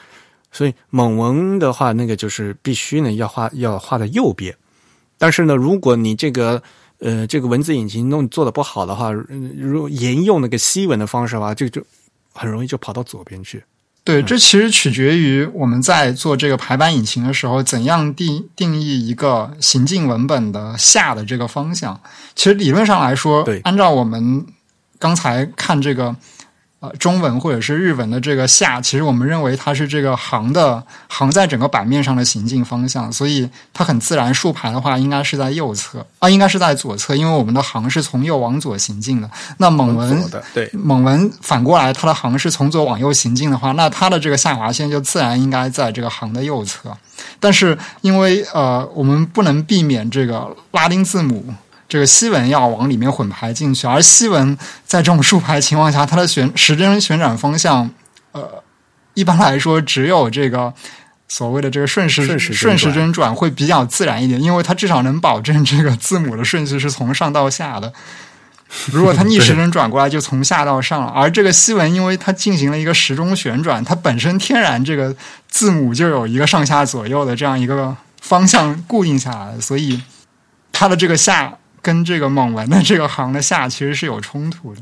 [0.52, 4.56] 所以蒙文的话，那个就是必须呢要画要画在右边。
[5.18, 6.64] 但是呢，如果你这个
[7.00, 11.84] 呃这个文字引擎弄做的不好的话，嗯如果沿用那个西文的方式的话，这就
[12.34, 13.62] 很容易就跑到左边去。
[14.04, 22.02] 对，这其实取决于我们在做这个排版引擎的时候，怎样定定义一个行进文本的下的这个方向。
[22.36, 24.46] 其实理论上来说对，按照我们
[24.98, 26.16] 刚才看这个
[26.82, 39.30] 呃中文或者是日文的这个下，其实我们认为它是这个行的行在整个版面上的行进方向，所以它很自然竖排的话应该是在右侧啊，应该是在左侧，因为我们的行是从右往左行进的。
[39.58, 46.92] 那蒙文对，蒙文反过来，它的行是从左往右行进的话，那它的这个下划线就自然应该在这个行的右侧。
[47.40, 51.54] 但是因为呃，我们不能避免这个拉丁字母。
[51.92, 57.92] 这个西文要往里面混排进去，而西文在这种竖排情况下，它的旋时针旋转方向，
[58.32, 58.64] 呃，
[59.14, 60.74] 一般来说只有这个
[61.28, 67.92] 所谓的这个顺时顺时针转会比较自然一点，因为它至少能保证这个字母的顺序是从上到下的。
[68.94, 71.08] 如果它逆时针转过来，就从下到上了。
[71.08, 75.14] 而这个西文，因为它进行了一个时钟旋转，它本身天然这个
[75.50, 80.02] 字母就有一个上下左右的这样一个方向固定下来，所以
[80.72, 81.52] 它的这个下
[81.82, 84.82] 跟这个蒙文的这个行的下其实是有冲突的。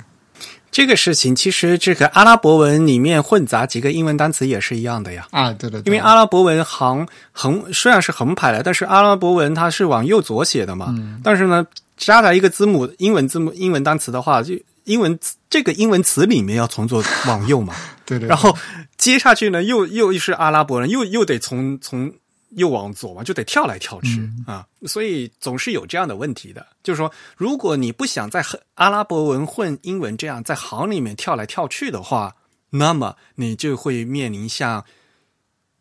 [0.72, 5.28] 这个事情其实这个阿拉伯文里面混杂几个英文单词也是一样的呀。
[5.32, 10.95] 啊，对对对，因为阿拉伯文行横虽然是横排的，但是阿拉伯文它是往右左写的嘛。
[11.24, 11.66] 但是呢，
[11.97, 15.18] 加了一个字母英文字母英文单词的话，就英文
[15.50, 17.74] 这个英文词里面要从左往右嘛，
[18.06, 18.30] 对对。
[18.30, 18.56] 然后
[18.95, 22.14] 接下去呢，又又是阿拉伯人，又又得从从
[22.52, 26.66] 右往左嘛，就得跳来跳去啊，所以总是有这样的问题的。
[26.84, 28.43] 就是说，如果你不想在
[28.76, 32.36] 阿拉伯文混英文这样在行里面跳来跳去的话，
[32.72, 34.84] 那么你就会面临像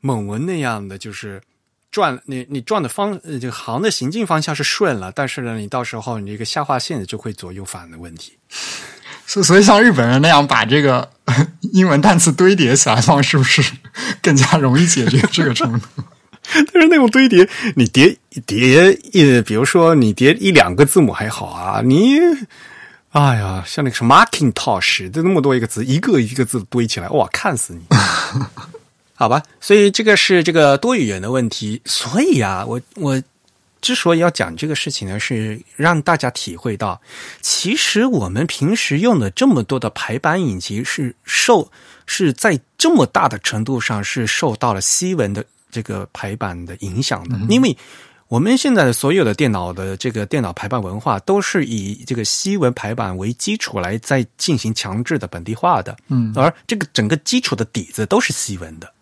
[0.00, 1.42] 蒙文那样的，就是
[1.90, 8.32] 转你你转的方这个行的行进方向是顺了，但是呢，你到时候你这个下划线就会左右反的问题。
[9.26, 11.10] 所 所以，像日本人那样把这个
[11.72, 13.62] 英文单词堆叠起来放，是不是
[14.22, 15.86] 更加容易解决这个程度？
[16.72, 22.18] 但是那种堆叠，你叠叠一，比如说你叠一两个字母还好啊，你。
[23.10, 27.80] 哎呀，像那个什么 Macintosh，这那么多一个字，一个一个字堆起来，哇，看死你！
[29.16, 31.80] 好吧，所以这个是这个多语言的问题。
[31.86, 33.20] 所以啊，我我
[33.80, 37.00] 之所以要讲这个事情呢，是让大家体会到，
[37.40, 41.72] 其实我们平时用的这么多的排版引擎，是受
[42.04, 47.76] 是在这么大的程度上是受到了西文的这个排版的影响的，因为。
[48.28, 58.92] 我们现在的所有的电脑的这个电脑排版文化，都是以这个西文排版为基础来再进行强制的本地化的，嗯，而这个整个基础的底子都是西文的，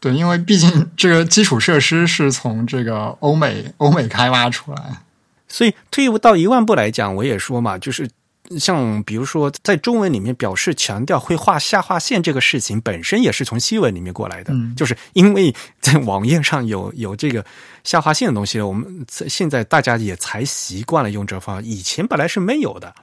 [0.00, 5.00] 对，因为毕竟这个基础设施是从这个欧美欧美开发出来，
[5.46, 8.10] 所以退一步到一万步来讲，我也说嘛，就是。
[8.58, 14.54] 像比如说，在中文里面表示强调会画下划线这个事情，本身也是从西文里面过来的。
[14.76, 17.44] 就是因为在网页上有有这个
[17.84, 21.62] 下划线的东西，我们现在大家也才习惯了用这方法。
[21.62, 22.94] 以前本来是没有的。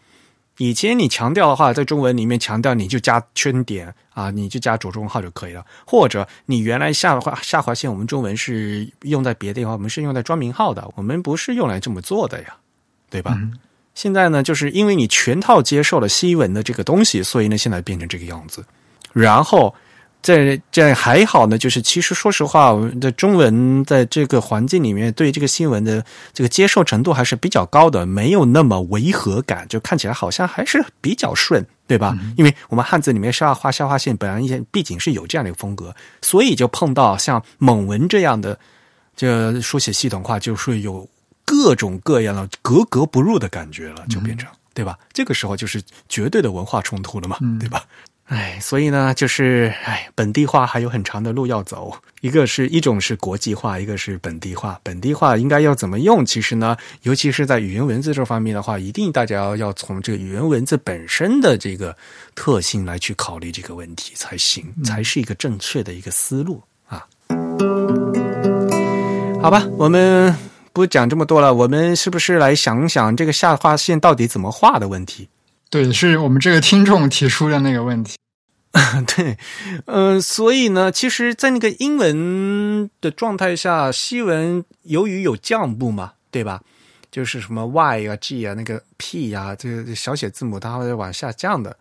[0.57, 5.65] 以前你强调的话，在中文里面强调，你就加圈点啊，你就加着重号就可以了。
[5.83, 12.55] 或者你原来下划下划线，我们中文是用在别的地方，我们是用在专名号的，我们不是用来这么做的呀，
[13.09, 13.35] 对吧？
[13.95, 18.65] 现在呢，就是因为你全套接受了西文的这个东西，所以呢，现在变成这个样子。
[19.11, 19.73] 然后
[20.21, 32.17] 在这还好呢，就是其实说实话，我们的中文在这个环境里面对这个新闻的这个接受程度还是比较高的，没有那么违和感，就看起来好像还是比较顺，对吧？
[32.35, 38.57] 因为我们汉字里面下划下划线，本来一些毕竟是有这样的一个风格，所以就碰到像蒙文这样的
[39.15, 41.07] 这书写系统化，就是有。
[41.45, 44.97] 各种各样的格格不入的感觉了，就变成对吧？
[45.11, 47.83] 这个时候就是绝对的文化冲突了嘛，对吧？
[48.25, 51.93] 哎，所以呢，就是哎，本地化还有很长的路要走。
[52.21, 54.79] 一个是一种是国际化，一个是本地化。
[54.81, 56.25] 本地化应该要怎么用？
[56.25, 61.95] 其实呢，尤其是在语言文字这方面的话，一定大家要要从这个语言文字本身的这个
[62.33, 67.05] 特性来去考虑这个问题才行，才是一个正确的一个思路啊。
[69.41, 70.52] 好吧，我们。
[70.73, 75.29] 不讲这么多了，我们是不是来想想这个下划线到底怎么画的问题？
[75.69, 78.17] 对，是我们这个听众提出的那个问题。
[79.15, 79.37] 对，
[79.85, 86.61] 嗯，所以呢，其实，在那个英文的状态下，西文由于有降部嘛，对吧？
[87.11, 91.77] 就是什么 y 啊、g 啊、那个 p 啊，这个小写字母它会往下降的。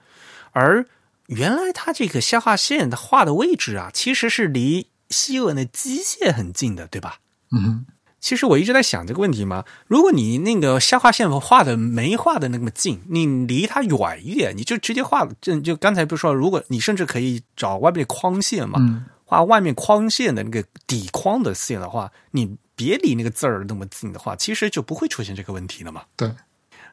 [0.51, 0.85] 而
[1.29, 7.17] 原来它这个下划线它画的位置啊，其实是离西文的基线很近的，对吧？
[7.57, 7.87] 嗯。
[8.23, 18.79] 其实我一直在想这个问题嘛，如果你那个下划线画的没画的那么近，你离它远一点，你就直接画，就就刚才不是说，如果你甚至可以找外面的框线嘛，
[19.25, 26.03] 画外面框线的那个底框的线的话，你别离那个字儿那么近的话，其实就不会出现这个问题了嘛。
[26.17, 26.31] 对。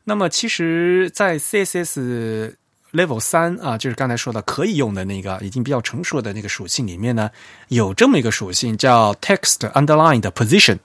[0.05, 2.55] 那么其实，在 CSS
[2.91, 7.29] Level 三啊，就是刚才说的可以用的那个已经比较成熟的那个属性里面呢，
[7.67, 10.79] 有这么一个属性叫 Text Underline 的 Position。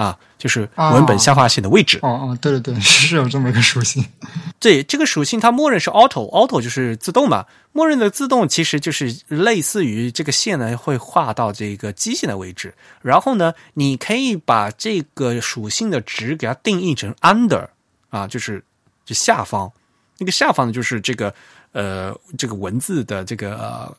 [0.00, 1.98] 啊，就是文本下划线的位置。
[2.00, 4.02] 哦哦，对对对， 是有这么一个属性。
[4.58, 7.44] 对，这个属性它默认是 auto，auto 就是自动嘛。
[7.72, 17.68] 默认的自动其实就是类似于这个线呢会画到这个基线的位置，然后呢，你可以把这个属性的值给它定义成 under
[18.08, 18.64] 啊，就是
[19.04, 19.70] 就下方。
[20.16, 21.34] 那个下方呢，就是这个
[21.72, 23.94] 呃这个文字的这个呃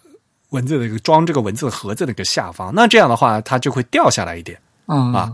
[0.49, 2.73] 文字的一个装这个文字盒子的一个下方。
[2.73, 4.59] 那这样的话，它就会掉下来一点。
[4.87, 5.31] 嗯啊。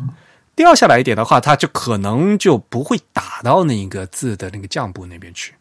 [0.58, 5.53] 掉下来一点的话，它就可能就不会打到那个字的那个降部那边去，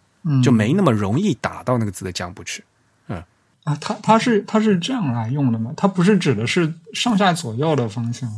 [0.42, 2.64] 就没那么容易打到那个字的降部去。
[3.08, 3.22] 嗯
[3.64, 5.72] 啊，它它是它是这样来用的吗？
[5.76, 8.28] 它不是指的是上下左右的方向？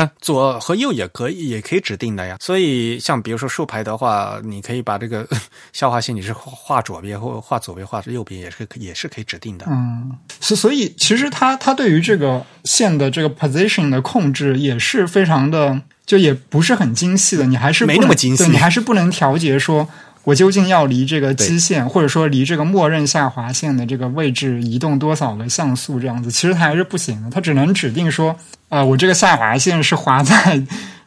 [0.00, 2.36] 啊，左和右也可以，也可以指定的呀。
[2.40, 5.26] 所以，像比如说竖排的话，你可以把这个
[5.72, 9.66] 消化线你是画左边或画左边，画右边也是也是可以指定的。
[9.68, 17.46] 嗯，所所以其实它它对于这个线的这个 position 的控制也是非常的，就也不是很精细的。
[17.46, 19.88] 你还是没那么精细，你还是不能调节说
[20.26, 27.30] 我究竟要离这个基线，或者说离这个默认下滑线的这个位置移动多少个像素这样子，其实它还是不行的。
[27.30, 28.34] 它只能指定说，
[28.68, 30.60] 呃，我这个下滑线是滑在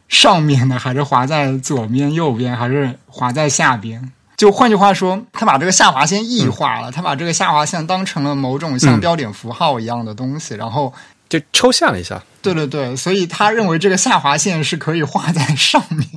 [0.07, 4.09] 上面的，还是滑在左边、右边，还是滑在下边？
[4.37, 10.93] 就换句话说，他把这个下滑线异化了，他把这个下滑线当成了某种像标点符号一样的东西，然后
[11.27, 12.23] 就抽象了一下。
[12.41, 16.07] 对对对，所以他认为这个下滑线是可以画在上面，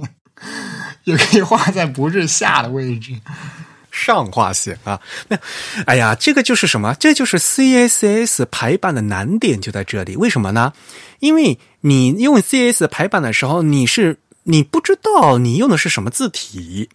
[1.04, 3.12] 也可以画在不是下的位置。
[3.90, 5.38] 上划线啊，那
[5.84, 6.94] 哎呀，这个就是什么？
[6.98, 10.16] 这就是 CSS 排版的难点就在这里。
[10.16, 10.72] 为什么呢？
[11.20, 16.88] 因为你用 CSS 排版的时候，你是你不知道你用的是什么字体。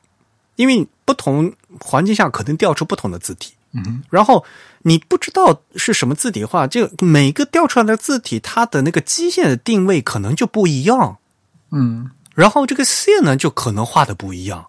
[0.55, 4.43] 因为不同环境下可能调出不同的字体，嗯，然后
[4.81, 11.17] 你不知道是什么字体的话，就每个调出来的字体，它的那个基线的定位可能就不一样，
[11.69, 14.67] 嗯，然后这个线呢就可能画的不一样，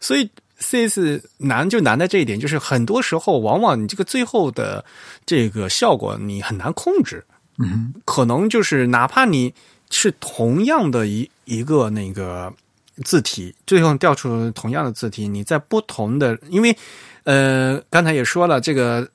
[0.00, 4.84] 所以 CS 难就难在这一点，就是很多时候往往你这个最后的
[5.24, 7.24] 这个效果你很难控制，
[7.58, 9.54] 嗯，可能就是哪怕你
[9.90, 12.52] 是同样的一一个那个。
[13.04, 16.78] 字体最后调出同样的字体，你在不同的，因为
[17.24, 19.10] 呃，刚才也说了，这个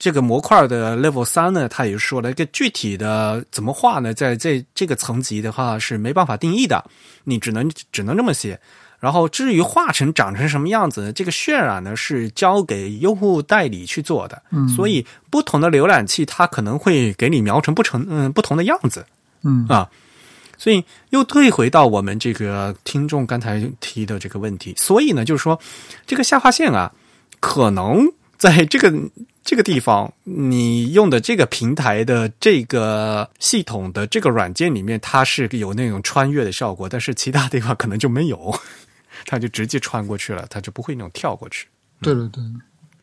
[0.00, 6.82] 这个模块的 level 三呢，他也说了一个具体的怎么画呢，在这这个层级的话是没办法定义的，
[7.24, 8.58] 你只能只能这么写。
[8.98, 19.04] 然后至于画成长成什么样子，这个渲染呢是交给用户代理去做的，嗯，所以不同的浏览器它可能会给你描成不成嗯不同的样子，
[19.42, 19.88] 嗯啊。
[20.58, 25.58] 所以又退回到我们这个听众刚才提的这个问题，所以呢，就是说
[26.06, 26.92] 这个下划线啊，
[27.38, 28.92] 可能在这个
[29.50, 38.56] 这个地方，你用的这个平台的这个系统的这个软件里面，它是有那种穿越的效果，但是其他地方可能就没有，
[39.26, 41.66] 它就直接穿过去了，它就不会那种跳过去。
[42.00, 42.40] 对对对。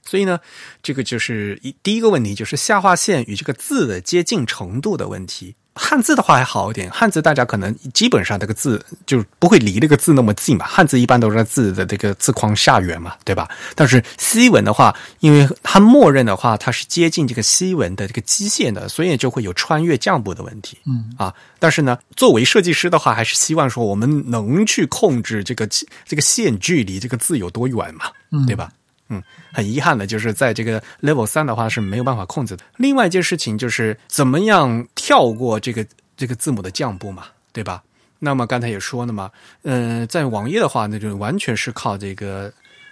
[0.01, 0.39] 所以呢，
[0.81, 5.53] 这个就是一第一个问题，就是下划线与这个字的接近程度的问题。
[5.77, 10.65] 汉字的话还好一点，汉字大家可能基本上这个字就不会离这个字那么近嘛。
[10.65, 13.47] 汉字一般都是在字的这个字框下缘嘛，对吧？
[13.75, 20.77] 但是西文的话，因为它默认的话，它是接近这个西文的这个基线的，所以就会有穿越降部的问题。
[20.85, 25.67] 嗯啊，但是呢，作为设计师的话，还是希望说我们能去控制这个
[26.05, 28.05] 这个线距离这个字有多远嘛，
[28.45, 28.71] 对吧？
[29.09, 32.63] 嗯，很遗憾的就是在这个 level 三的话是没有办法控制的。
[32.75, 35.85] 另外一件事情就是怎么样跳过这个
[36.15, 37.83] 这个字母的降部嘛，对吧？
[38.19, 39.31] 那么刚才也说了嘛，
[39.61, 42.51] 呃，在网页的话，那就完全是靠这个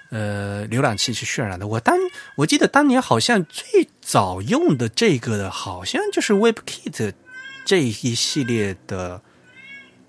[0.09, 1.68] 呃浏览器去渲染的。
[1.68, 1.97] 我当
[2.36, 7.11] 我记得当年好像最早用的这个的，好像就是 WebKit
[7.66, 9.20] 这一系列的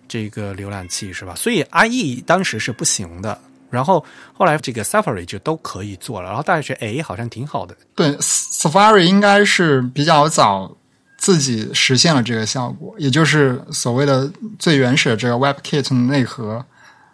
[0.07, 1.34] 这个浏览器是吧？
[1.34, 3.40] 所以 IE 当时是不行的。
[3.71, 7.77] 然后后来这个 Safari 就都可以做了，然后大家觉得哎，好像挺好的。
[7.95, 10.71] 对，Safari 应该是比较早
[11.17, 16.64] 自己实现了这个效果，也就是所谓的最原始的这个 WebKit 内核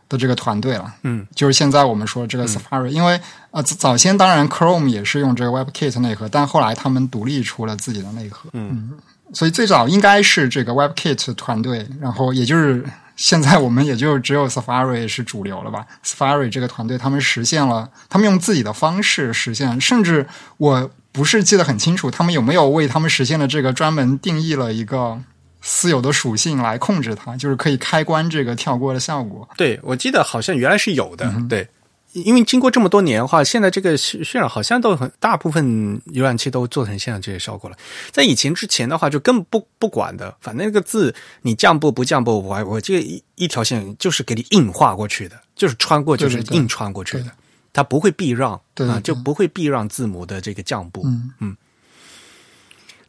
[0.09, 0.93] 的这个团队了。
[1.03, 8.51] 嗯，就是现在我们说这个 Safari，因为呃早先当然 Chrome 也是用这个 WebKit 内核，但后来他们独立出了自己的内核。
[8.53, 8.93] 嗯，
[9.33, 12.85] 所以最早应该是这个 WebKit 团队，然后也就是。
[13.17, 25.19] 现在我们也就只有 Safari 是主流了吧？Safari 这个团队他们实现了，他们用自己的方式实现，甚至我不是记得很清楚，他们有没有为他们实现的这个专门定义了一个
[25.61, 29.49] 私有的属性来控制它，就是可以开关这个跳过的效果。
[29.57, 31.69] 对，我记得好像原来是有的，对。
[32.13, 37.77] 因为经过这么多年的话，现在这个渲染好像都很大部分浏览器都做成现在这些效果了。
[38.11, 47.33] 在以前之前的话，就根本不不管的，反正那个字你降步不降步，我我这一一条线就是给你硬画过去的，就是穿过就是硬穿过去的，
[47.73, 51.03] 它不会避让啊，就不会避让字母的这个降步。
[51.07, 51.57] 嗯嗯。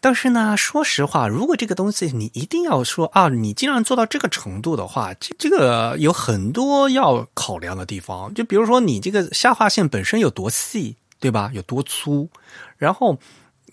[0.04, 8.34] 但是呢，说实话，如果这个东西你一定要说啊，你既然做到这个程度的话，这这个有很多要考量的地方。
[8.34, 11.49] 就比如说，你这个下划线本身有多细，对吧？
[11.54, 12.28] 有多粗？
[12.78, 13.18] 然后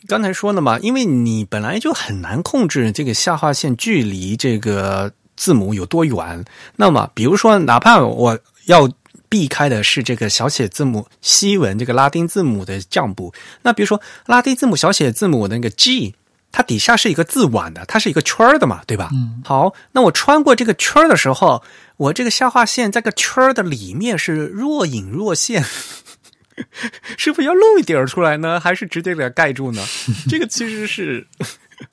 [0.06, 6.44] 刚才说了嘛，因为你本来就很难控制这个下划线距离这个字母有多远。
[6.76, 8.88] 那么，比如说，哪怕我要
[9.28, 16.14] 避开的是这个小写字母西文这个拉丁字母的降部，那比如说拉丁字母小写字母那个 G。
[16.52, 19.08] 它底下是一个字碗的，它是一个圈的嘛，对吧？
[19.12, 19.42] 嗯。
[19.44, 21.62] 好，那我穿过这个圈的时候，
[21.96, 25.62] 我这个下划线在个圈的里面是若隐若现，
[27.16, 28.58] 是不是要露一点出来呢？
[28.58, 29.84] 还是直接给它盖住呢？
[30.28, 31.26] 这个其实是，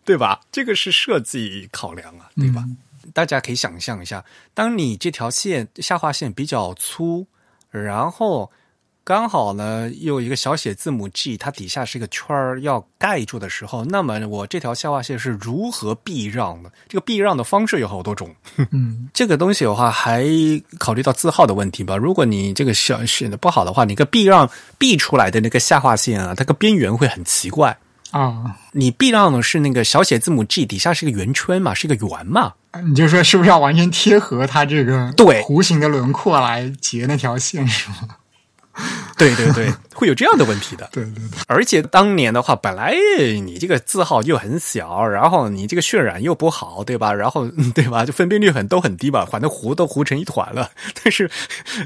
[0.03, 0.41] 对吧？
[0.51, 2.65] 这个是设计考量啊，对吧？
[3.13, 7.27] 大家可以想象一下，当你这条线下划线比较粗
[7.69, 8.51] 然后
[9.07, 16.69] 刚好呢又一个小写字母 G，它底下是一个圈儿要盖住的时候，那么我这条下划线是如何避让的？
[16.89, 18.35] 这个避让的方式有好多种。
[18.71, 20.25] 嗯， 这个东西的话，还
[20.77, 21.95] 考虑到字号的问题吧。
[21.95, 27.77] 如果你这个小选的不好的话，你个避让避出来的那个下划线啊，它个边缘会很奇怪。
[28.11, 32.55] 啊，你避让的是那个小写字母 G 底下是个圆圈嘛，是个圆嘛？
[32.85, 38.09] 你就说是不是要完全贴合它这个对弧形的轮廓来截那条线是吗？
[39.17, 40.87] 对 对对， 会有这样的问题的。
[40.91, 42.93] 对对对，而且当年的话，本来
[43.43, 47.13] 你这个字号又很小，然后你这个渲染又不好，对吧？
[47.13, 48.05] 然后嗯对吧？
[48.05, 50.69] 就分辨率很都很低吧，反正糊都糊成一团了。
[51.03, 51.29] 但是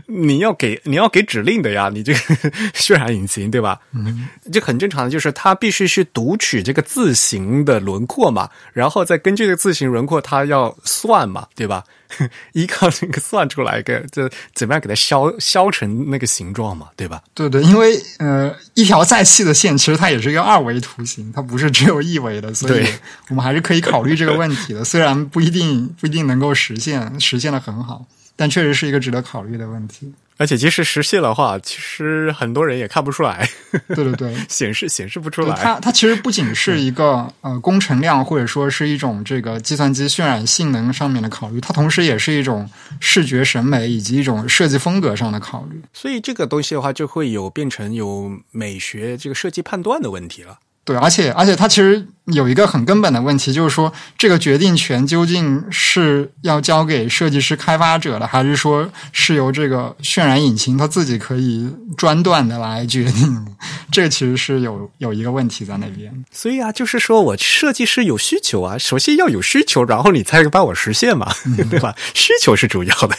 [0.07, 2.19] 你要给你要给指令的呀，你这个
[2.76, 3.80] 渲染引擎对吧？
[3.93, 11.84] 嗯，这很正常的，就是它必须是读取这个字形的轮廓嘛，然后再根据这个字形轮廓，它要算嘛，对吧？
[12.53, 17.21] 依靠这个算出来个，就怎么样给它削削成那个形状嘛，对吧？
[17.33, 22.85] 对对，因为呃，一条再细的线，其实它也是一个二维图形，它不是只有一维的，所以
[23.29, 24.83] 我们还是可以考虑这个问题的。
[24.83, 28.05] 虽然不一定不一定能够实现，实现的很好，
[28.35, 30.11] 但确实是一个值得考虑的问题。
[30.37, 33.47] 而且即使实现的话，其实很多人也看不出来，
[33.89, 35.55] 对对对， 显示显示不出来。
[35.55, 42.67] 它它其实不仅是一个呃工程量或者说是一种这个计算机渲染性能上面的考虑，它同时也是一种
[42.99, 45.79] 视觉审美以及一种设计风格上的考虑。
[45.93, 50.57] 所以这个东西的话，就会有变成有美学这个设计判断的问题了。
[50.83, 63.45] 对，而且而且它其实有一个很根本的问题，就是说这个决定权究竟是要交给设计师、开发者的，还是说是由这个渲染引擎它自己可以专断的来决定？
[63.91, 66.11] 这个其实是有有一个问题在那边。
[66.31, 71.31] 所以啊，就是说我设计师有需求啊，首先要有需求，然后你才帮我实现嘛，
[71.69, 71.95] 对吧？
[72.15, 73.15] 需求是主要的。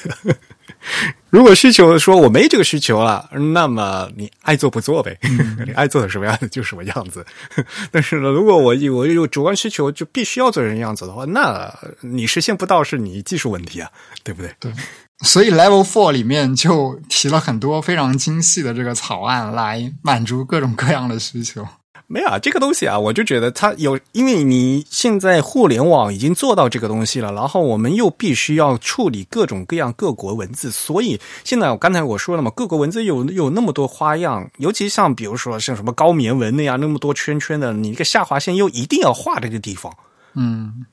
[1.30, 5.18] 如果需求说我没这个需求了，那么你爱做不做呗，
[5.66, 7.24] 你 爱做的什么样子就什么样子。
[7.90, 13.90] 但是呢，如果我我有主观需求，就必须要做成样子的话，那你实现不到是你技术问题啊，
[14.22, 14.54] 对不对？
[14.60, 14.72] 对，
[15.24, 21.66] 所以 Level Four 里面就提了很多非常精细的这个草案来满足各种各样的需求。
[22.12, 39.90] 没有啊，这个东西啊，我就觉得它有，因为你现在互联网已经做到这个东西了，然后我们又必须要处理各种各样各国文字，所以现在我刚才我说了嘛，各国文字有有那么多花样，尤其像比如说像什么高棉文那样那么多圈圈的，你一个下划线又一定要画这个地方。
[40.34, 40.84] 嗯，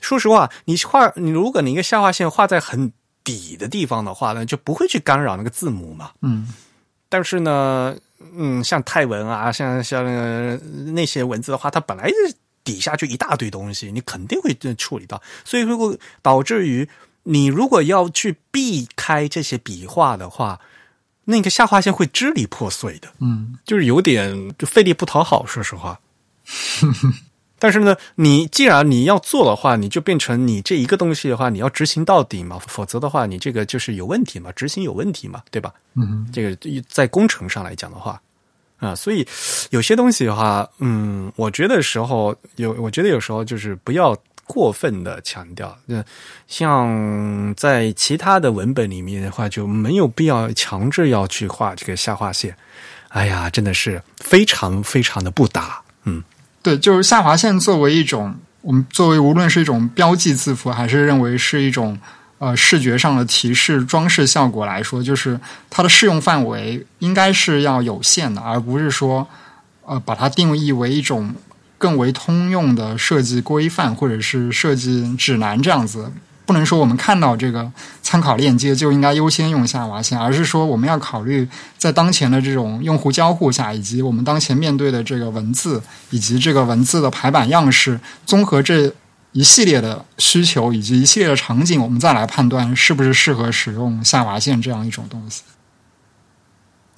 [0.00, 2.90] 说实话，你画你如果你一个下划线画在很
[3.22, 6.12] 底的地方的话呢，就不会去干扰那个字母嘛。
[6.22, 6.48] 嗯，
[7.10, 7.94] 但是呢，
[8.34, 10.56] 嗯，像泰文啊，像像、呃
[10.94, 12.10] 那些文字的话，它本来
[12.64, 16.88] 底下就一大堆东西，你肯定会处理到，所以如果导致于
[17.24, 20.60] 你如果要去避开这些笔画的话，
[21.24, 26.00] 那个下划线会支离破碎的，嗯，就是有点就费力不讨好，说实话。
[27.62, 35.72] 但是呢，你既然你要做的话，你就变成你这一个东西的话，你要执行到底嘛，否则的话，你这个就是有问题嘛，执行有问题嘛，对吧？
[35.94, 36.58] 嗯，这个
[36.88, 38.20] 在工程上来讲的话，
[38.78, 39.24] 啊，所以
[39.70, 45.78] 有些东西的话，嗯，我觉得时候有，我觉得有时候就是不要过分的强调。
[45.86, 46.04] 那
[46.48, 52.56] 像在其他的文本里面的话，就没有必要强制要去画这个下划线。
[53.10, 55.80] 哎呀，真的是非常非常的不搭。
[56.04, 56.24] 嗯，
[56.62, 61.98] 对，就是下划线作为一种，我们作为无论是一种标记字符，还是认为是一种
[62.38, 69.26] 呃视觉上的提示装饰效果来说，就是它的适用范围应该是要有限的，而不是说
[69.84, 71.34] 呃把它定义为一种
[71.78, 76.12] 更为通用的设计规范或者是设计指南这样子。
[76.44, 77.70] 不能说我们看到这个
[78.02, 81.48] 参考链接就应该优先用下划线，而是说我们要考虑
[81.78, 88.92] 在当前的这种用户交互下，以及我们当前面对的这个文字以及这个文字的排版样式，综合这
[89.32, 95.42] 一系列的需求以及一系列的场景，我们再来判断是不是适合使用下划线这样一种东西。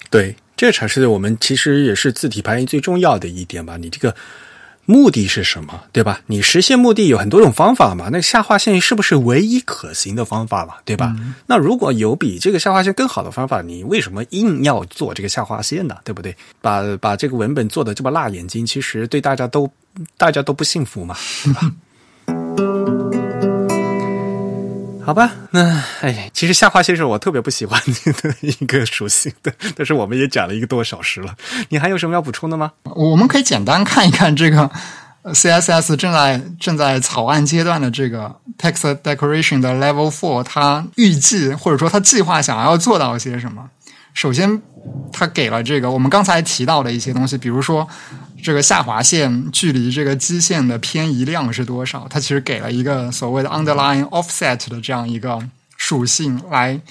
[0.09, 3.77] 对，这才是我们其实也是字体排印最重要的一点吧。
[3.77, 4.15] 你这个
[4.85, 6.21] 目的是什么，对吧？
[6.27, 8.09] 你实现目的有很多种方法嘛。
[8.11, 10.75] 那下划线是不是唯一可行的方法嘛？
[10.85, 11.15] 对吧？
[11.47, 15.97] 那如果有比这个下划线更好的方法，你为什么硬要做这个下划线呢？
[16.03, 16.35] 对不对？
[16.61, 19.69] 把把这个文本做的这么辣眼睛，其实对大家都
[20.17, 21.71] 大家都不幸福嘛，对吧？
[25.05, 31.35] 好吧，那哎，其实下划线是我特别不喜欢你的一个属性的，但是我们也讲了一个多小时了，
[31.69, 32.71] 你还有什么要补充的吗？
[32.83, 34.69] 我们可以简单看一看这个
[35.25, 43.69] CSS 正在正在草案阶段的这个 Text Decoration 的 Level Four，它预计或者说它计划想要做到些什么。
[44.15, 44.59] 首先，
[45.13, 47.87] 它给了这个我们刚才提到的一些东西，比如说
[48.41, 55.39] 这个下滑线距离这个基线的偏移量是多少，它其实给了一个所谓的 underlying offset 的这样一个
[55.77, 56.81] 属性来。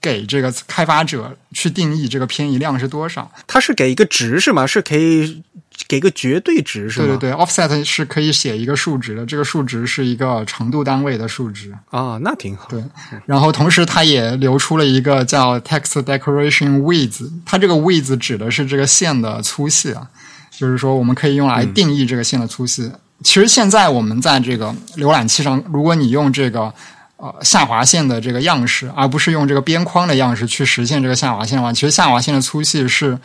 [0.00, 3.32] 给这个开发者去定义这个偏移量是多少？
[3.46, 4.66] 它是给一个值是吗？
[4.66, 5.42] 是可以
[5.88, 7.06] 给个绝对值是吗？
[7.06, 12.68] 对对对，offset 是可以写一个数值的，这个数值是一个长度单位的数值啊，那挺好。
[12.68, 12.82] 对，
[13.26, 20.06] 然后同时它也留出了一个叫 text decoration width，它这个 width 指的是这个线的粗细啊，
[20.50, 22.90] 就是说我们可以用来定义这个线的粗细。
[23.22, 26.72] 其实现在我们在这个浏览器上，如果你用这个。
[27.16, 33.16] 呃，下划线的这个样式，而不是用这个边框的样式去实现这个下划线的话，其实下划线的粗细是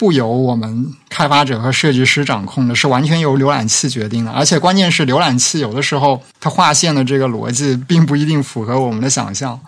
[0.00, 4.30] 不由我们开发者和设计师掌控的，是完全由浏览器决定的。
[4.30, 9.60] 而且关键是，浏览器有的时候它划线的这个逻辑并不一定符合我们的想象。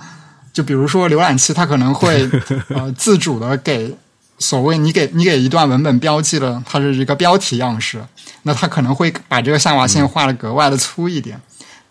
[0.50, 2.26] 就比如说，浏览器它可能会
[2.74, 3.94] 呃自主的给
[4.38, 8.02] 所谓你给你给一段文本标记了它是一个标题样式，
[8.44, 11.38] 那它可能会把这个下划线画的格外的粗一点。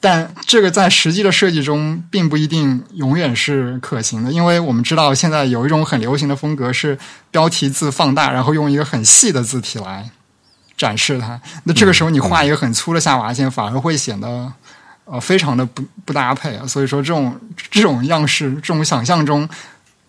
[0.02, 6.98] 但这个在实际的设计中并不一定永远是可行的，因为我们知道现在有一种很流行的风格是
[7.30, 10.10] 标题字放大，然后用一个很细的字体来
[10.76, 11.40] 展示它。
[11.64, 14.52] 那这个时候你画一个很粗的下划线，反而会显得
[15.06, 16.66] 呃非常的不不搭配啊。
[16.66, 19.48] 所以说这种这种样式，这种想象中。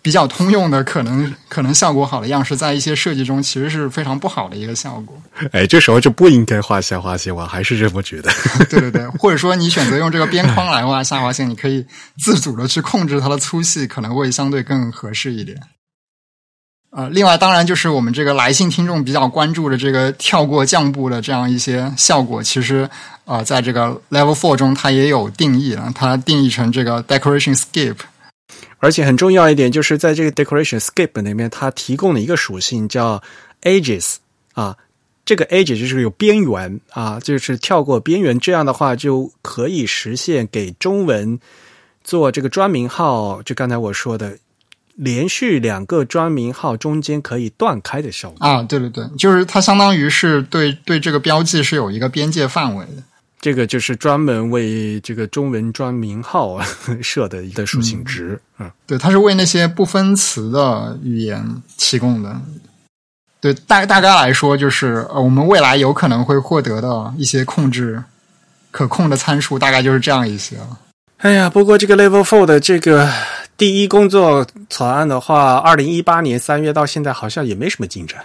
[0.02, 5.16] 比较通用的，可能可能效果好的样式，在一些设计中其实是非常不好的一个效果。
[5.52, 8.28] 哎，这时候就不应该画下划线，我还是这么觉得。
[8.68, 11.86] 对对对，或者说你选择用这个边框来画下划线，你可以
[12.18, 15.56] 自主的去控制它的粗细，可能会相对更合适一点。
[16.90, 22.90] 呃，另外当然就是我们这个来信听众比较关注的这个跳过降步的这样一些效果，其实
[23.24, 27.96] 呃，在这个 Level Four 中它也有定义了，它定义成这个 Decoration Skip。
[28.82, 33.22] 而且很重要一点，就是在这个 decoration skip 里面，它提供了一个属性叫
[33.62, 34.16] edges
[34.54, 34.76] 啊，
[35.24, 41.38] 这个 edges 就是有边缘啊，就是跳过边缘，这样的话就可以实现给中文
[42.02, 44.36] 做这个专名号，就刚才我说的，
[44.96, 53.02] 连续两个专名号中间可以断开的效果啊，对对对，就是它相当于是对对这个标记是有一个边界范围的。
[53.42, 56.60] 这个就是专门为这个中文专名号
[57.02, 61.44] 设的一个属性值，嗯，对，它是为那些不分词的语言
[61.76, 62.40] 提供的。
[63.40, 68.00] 对，大大概来说，就是呃，我们未来有可能会获得的一些控制
[68.70, 70.78] 可控的参数，大概就是这样一些了。
[71.16, 73.12] 哎呀，不过这个 Level Four 的这个
[73.56, 78.24] 第一工作草案的话，二零一八年三月到现在好像也没什么进展，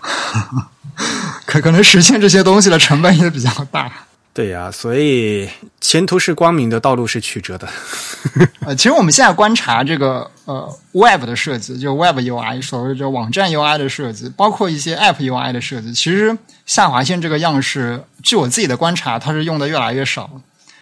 [1.47, 3.91] 可可能实现这些东西的成本也比较大。
[4.37, 5.49] 对呀，所以
[5.81, 7.67] 前途是光明的，道路是曲折的。
[8.61, 16.37] 呃，其实我们现在观察这个呃 Web 的设计，就 Web UI，所谓就网站 UI 的设计，包括一些 App UI 的设计，其实
[16.67, 20.29] 下划线这个样式，据我自己的观察，它是用的越来越少。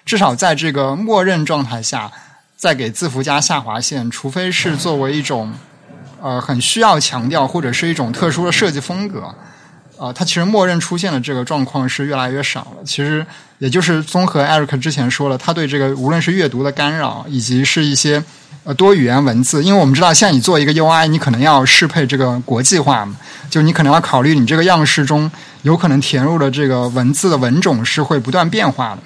[0.03, 2.11] 至少在这个默认状态下，
[2.57, 5.53] 再给字符加下划线，除非是作为一种
[6.22, 9.34] 呃很需要强调或者是一种特殊的设计风格。
[9.98, 12.84] 啊，它其实默认出现的这个状况是越来越少了。
[12.86, 13.26] 其实
[13.60, 18.22] 也就是综合 Eric 之前说了，他对这个无论是阅读的干扰，以及是一些
[18.66, 23.16] 呃多语言文字，因为我们知道现在你做一个 UI，你可能要适配这个国际化嘛，
[23.50, 25.32] 就你可能要考虑你这个样式中
[25.62, 29.00] 有可能填入的这个文字的文种是会不断变化的。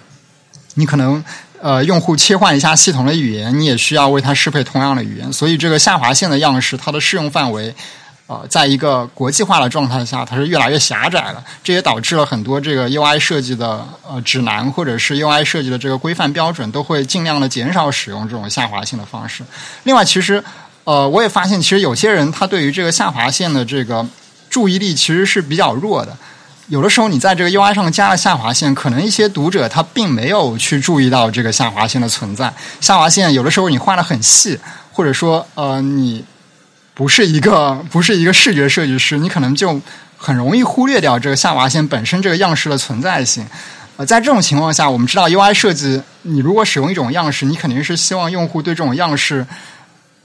[0.74, 1.24] 你可能
[1.62, 7.76] 呃用户切换一下系统的语言，你也需要为它适配同样的语言，所以这个下划线的样式它的适用范围。
[8.30, 11.44] 呃，在一个国际化的状态下，它是越来越狭窄了。
[11.64, 19.44] 这也导致了很多这个 UI 设计的呃指南，或者是 UI 设计的这个规范标准，都会尽量的减少使用这种下划线的方式。
[19.82, 20.44] 另外，其实
[20.84, 24.06] 呃，我也发现，其实有些人他对于这个下划线的这个
[24.48, 26.16] 注意力其实是比较弱的。
[26.68, 32.54] 有的时候，你在这个 UI 上加了下划线，可能一些读者他并没有去注意到这个下划线的存在。
[32.80, 34.60] 下划线有的时候你画的很细，
[34.92, 36.24] 或者说呃你。
[37.00, 39.80] 不是一个不是一个视觉设计师，你可能就
[40.18, 43.48] 很容易忽略掉这个下划线本身这个样式的存在性。
[43.96, 49.48] 呃，在这种情况下，我们知道 UI 设计，你如果使用一种样式，你肯定是希望用户对这种样式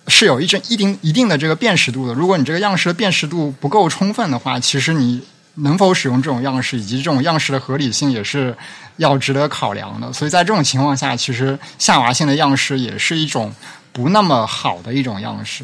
[0.08, 2.14] 是有一定一定一定的这个辨识度的。
[2.14, 5.22] 如果你这个样式的辨识度不够充分的话，其实你
[5.54, 8.52] 能否使用这种样式，以及这种样式的合理性，也是
[8.96, 10.12] 要值得考量的。
[10.12, 13.54] 所以在这种情况下，其实下划线的样式也是一种
[13.92, 15.62] 不那么好的一种样式。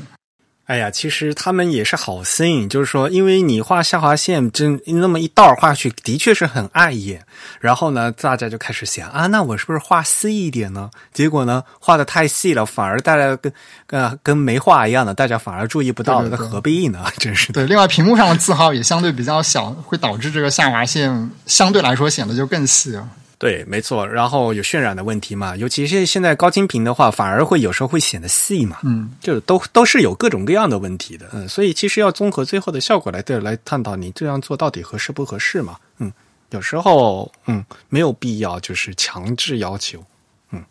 [0.71, 7.27] 哎呀，其实他们也是好心，就是说，因为你画下划线，真那么一道画去，的确是很碍眼。
[7.59, 10.89] 然后呢，大家就开始想啊，那我是不是画细一点呢？
[11.13, 13.53] 结果呢，画的太细了，反而大家跟
[13.89, 17.05] 呃跟没画一样的，大家反而注意不到，那何必呢？
[17.19, 17.67] 真是对。
[17.67, 23.09] 另外，屏幕上的字号也相对比较小，会导致这个下划线相对来说显得就更细了。
[23.41, 36.13] 对，没错，然后有渲染的问题嘛，尤其是现在高清屏的话，反而会有时候会显得细嘛，嗯，就是都都是有各种各样的问题的，嗯，所以其实要综合最后的效果来对来探讨你这样做到底合适不合适嘛，嗯，
[36.51, 40.05] 有时候嗯没有必要就是强制要求，
[40.51, 40.63] 嗯，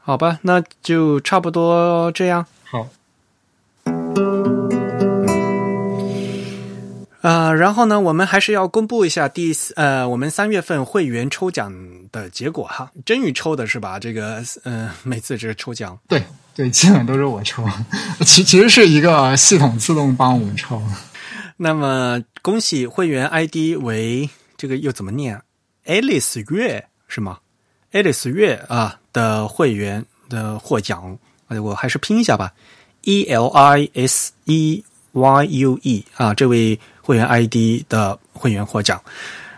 [0.00, 2.88] 好吧，那就差不多这样，好。
[7.24, 11.72] 呃，然后呢，我们还是要公布一下第呃，我们三月份会员抽奖
[12.12, 12.92] 的结果哈。
[13.06, 13.98] 真宇抽的是吧？
[13.98, 16.22] 这个呃，每次这个抽奖，对
[16.54, 17.66] 对，基本都是我抽，
[18.26, 20.82] 其其实是一个系统自动帮我们抽。
[21.56, 24.28] 那么恭喜会员 ID 为
[24.58, 25.40] 这个又怎么念
[25.86, 27.38] ？Alice 月是吗
[27.92, 31.16] ？Alice 月啊的会员的获奖，
[31.48, 32.52] 我还是拼一下吧
[33.00, 36.78] ，E L I S E Y U E 啊，这位。
[37.04, 38.98] 会员 ID 的会员获奖，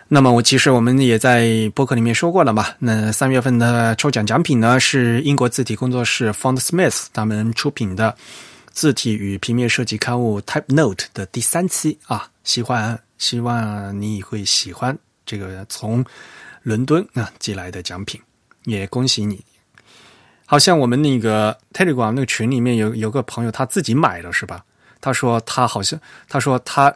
[0.08, 2.66] 那么我其实我们也在播客里面说过了嘛。
[2.80, 8.12] 那三月份的抽奖奖品呢，是英国字体工作室 Font Smith 他们出品的
[8.72, 12.28] 字体与平面设计刊物 Type Note 的第三期啊。
[12.42, 16.04] 喜欢，希望你会喜欢这个从
[16.64, 18.20] 伦敦啊寄来的奖品，
[18.64, 19.40] 也恭喜你。
[20.46, 24.64] 好像我们那个 Telegram 那个群里面有有个朋友他自己买了是吧？
[25.00, 26.92] 他说他好像他说他。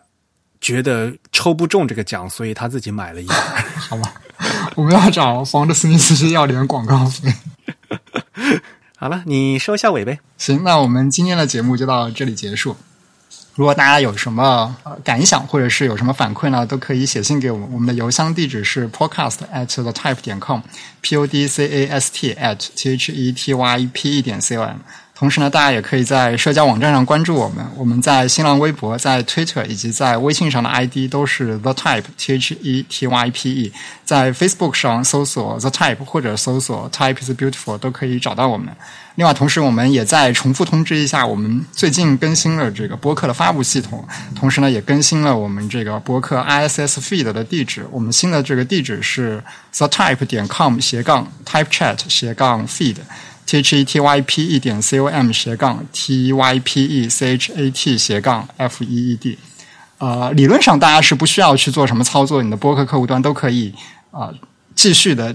[0.60, 3.34] 觉得抽不中这个奖，所以他自己买了一个。
[3.88, 4.12] 好吧，
[4.76, 7.32] 我们要找房德斯密斯是要点广告费。
[8.96, 10.20] 好了，你收一下尾呗。
[10.36, 12.76] 行，那我们今天的节目就到这里结束。
[13.54, 17.68] 如果大家有什么感想，或者是有什么反馈呢，都可以写信给我们。
[17.72, 23.12] 我们的邮箱地址是 podcast at the type 点 com，p o d c a s t at t h
[23.12, 24.76] e t y p e 点 c o m。
[25.20, 27.62] 同时呢，大家也可以在社交网站上关注我们。
[27.76, 33.72] 我们在新浪微博、在 Twitter 以及在微信上的 ID 都是 The Type T H E T Y P E。
[34.02, 38.74] 在 Facebook 上搜索 The Type 或者搜索 Type is Beautiful 都可以找到我们。
[39.16, 44.02] 另外，同时我们也在重复通知一下，我们最近更新了这个播客的发布系统，
[44.34, 47.86] 同时呢，也更新了我们这个播客 ISS feed 的地址。
[47.90, 49.44] 我们新的这个地址是
[49.76, 52.96] The Type 点 com 斜杠 Type Chat 斜杠 Feed。
[53.50, 57.08] T h e t y p e 点 c o m 斜杠 t y p e
[57.08, 59.38] c h a t 斜杠 f e e d，
[59.98, 63.74] 呃，理论上大家是不需要去做什么操作，你的播客客户端都可以
[64.10, 64.30] 啊
[64.74, 65.34] 继续的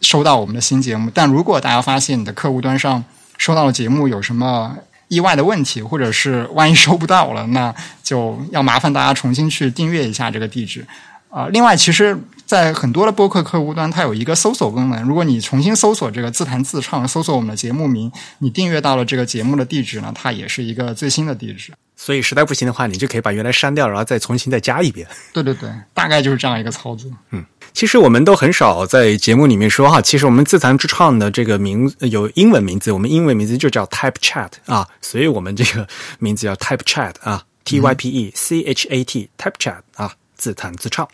[0.00, 1.10] 收到我们的新节目。
[1.14, 3.02] 但如果大家发现你的客户端上
[3.38, 4.76] 收到的节目有什么
[5.08, 10.86] 意外的问题，或者是万一收不到了，那就要麻烦大家重新去订阅一下这个地址。
[11.34, 12.16] 啊，另外，其实，
[12.46, 15.02] 在很多的播客客户端，它有一个搜索功能。
[15.02, 21.72] 如果你重新搜索这个“自弹自唱”，搜索我们的节目名，你订阅到了这个节目的地址呢，它也是一个最新的地址。
[21.96, 25.04] 所以，实在不行的话，你就可以把原来删掉，然后再重新再加一遍。
[25.32, 27.10] 对对对，大概就是这样一个操作。
[27.32, 35.88] 嗯，其实我们都很少在节目里面说哈，其实我们自弹自唱的这个名有英文名字，我们英文名字就叫 Type Chat 啊，所以我们这个
[36.20, 40.14] 名字叫 Type Chat 啊，T Y P E C H A T Type Chat 啊。
[40.36, 41.08] 自弹自唱。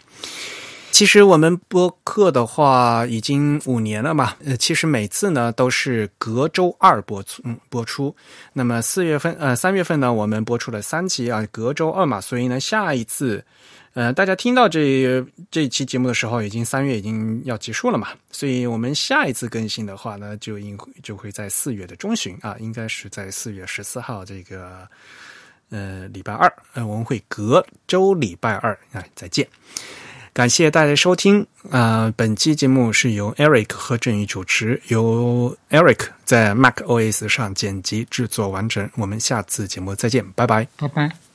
[0.90, 8.14] 其实我们播客的话已经五年了嘛，呃，其实每次呢都是隔周二播出，嗯，播出。
[8.52, 13.42] 那么四月份，呃，三月份呢，我们播出了三期啊，隔周二嘛，所以呢，下一次，
[13.94, 24.86] 呃，大家听到这这期节目的时候，已经三月已经要结束了嘛，所以我们下一次更新的话呢，就应就会在四月的中旬啊，应该是在四月十四号这个。
[25.72, 29.46] 呃，礼拜二，呃，我们会隔周礼拜二啊再见。
[30.32, 32.12] 感谢大家收听啊！
[32.16, 38.88] 本期节目是由 Eric 和振宇主持，由 Eric 在 Mac OS 上剪辑制作完成。
[38.94, 41.29] 我们下次节目再见，拜拜，拜拜。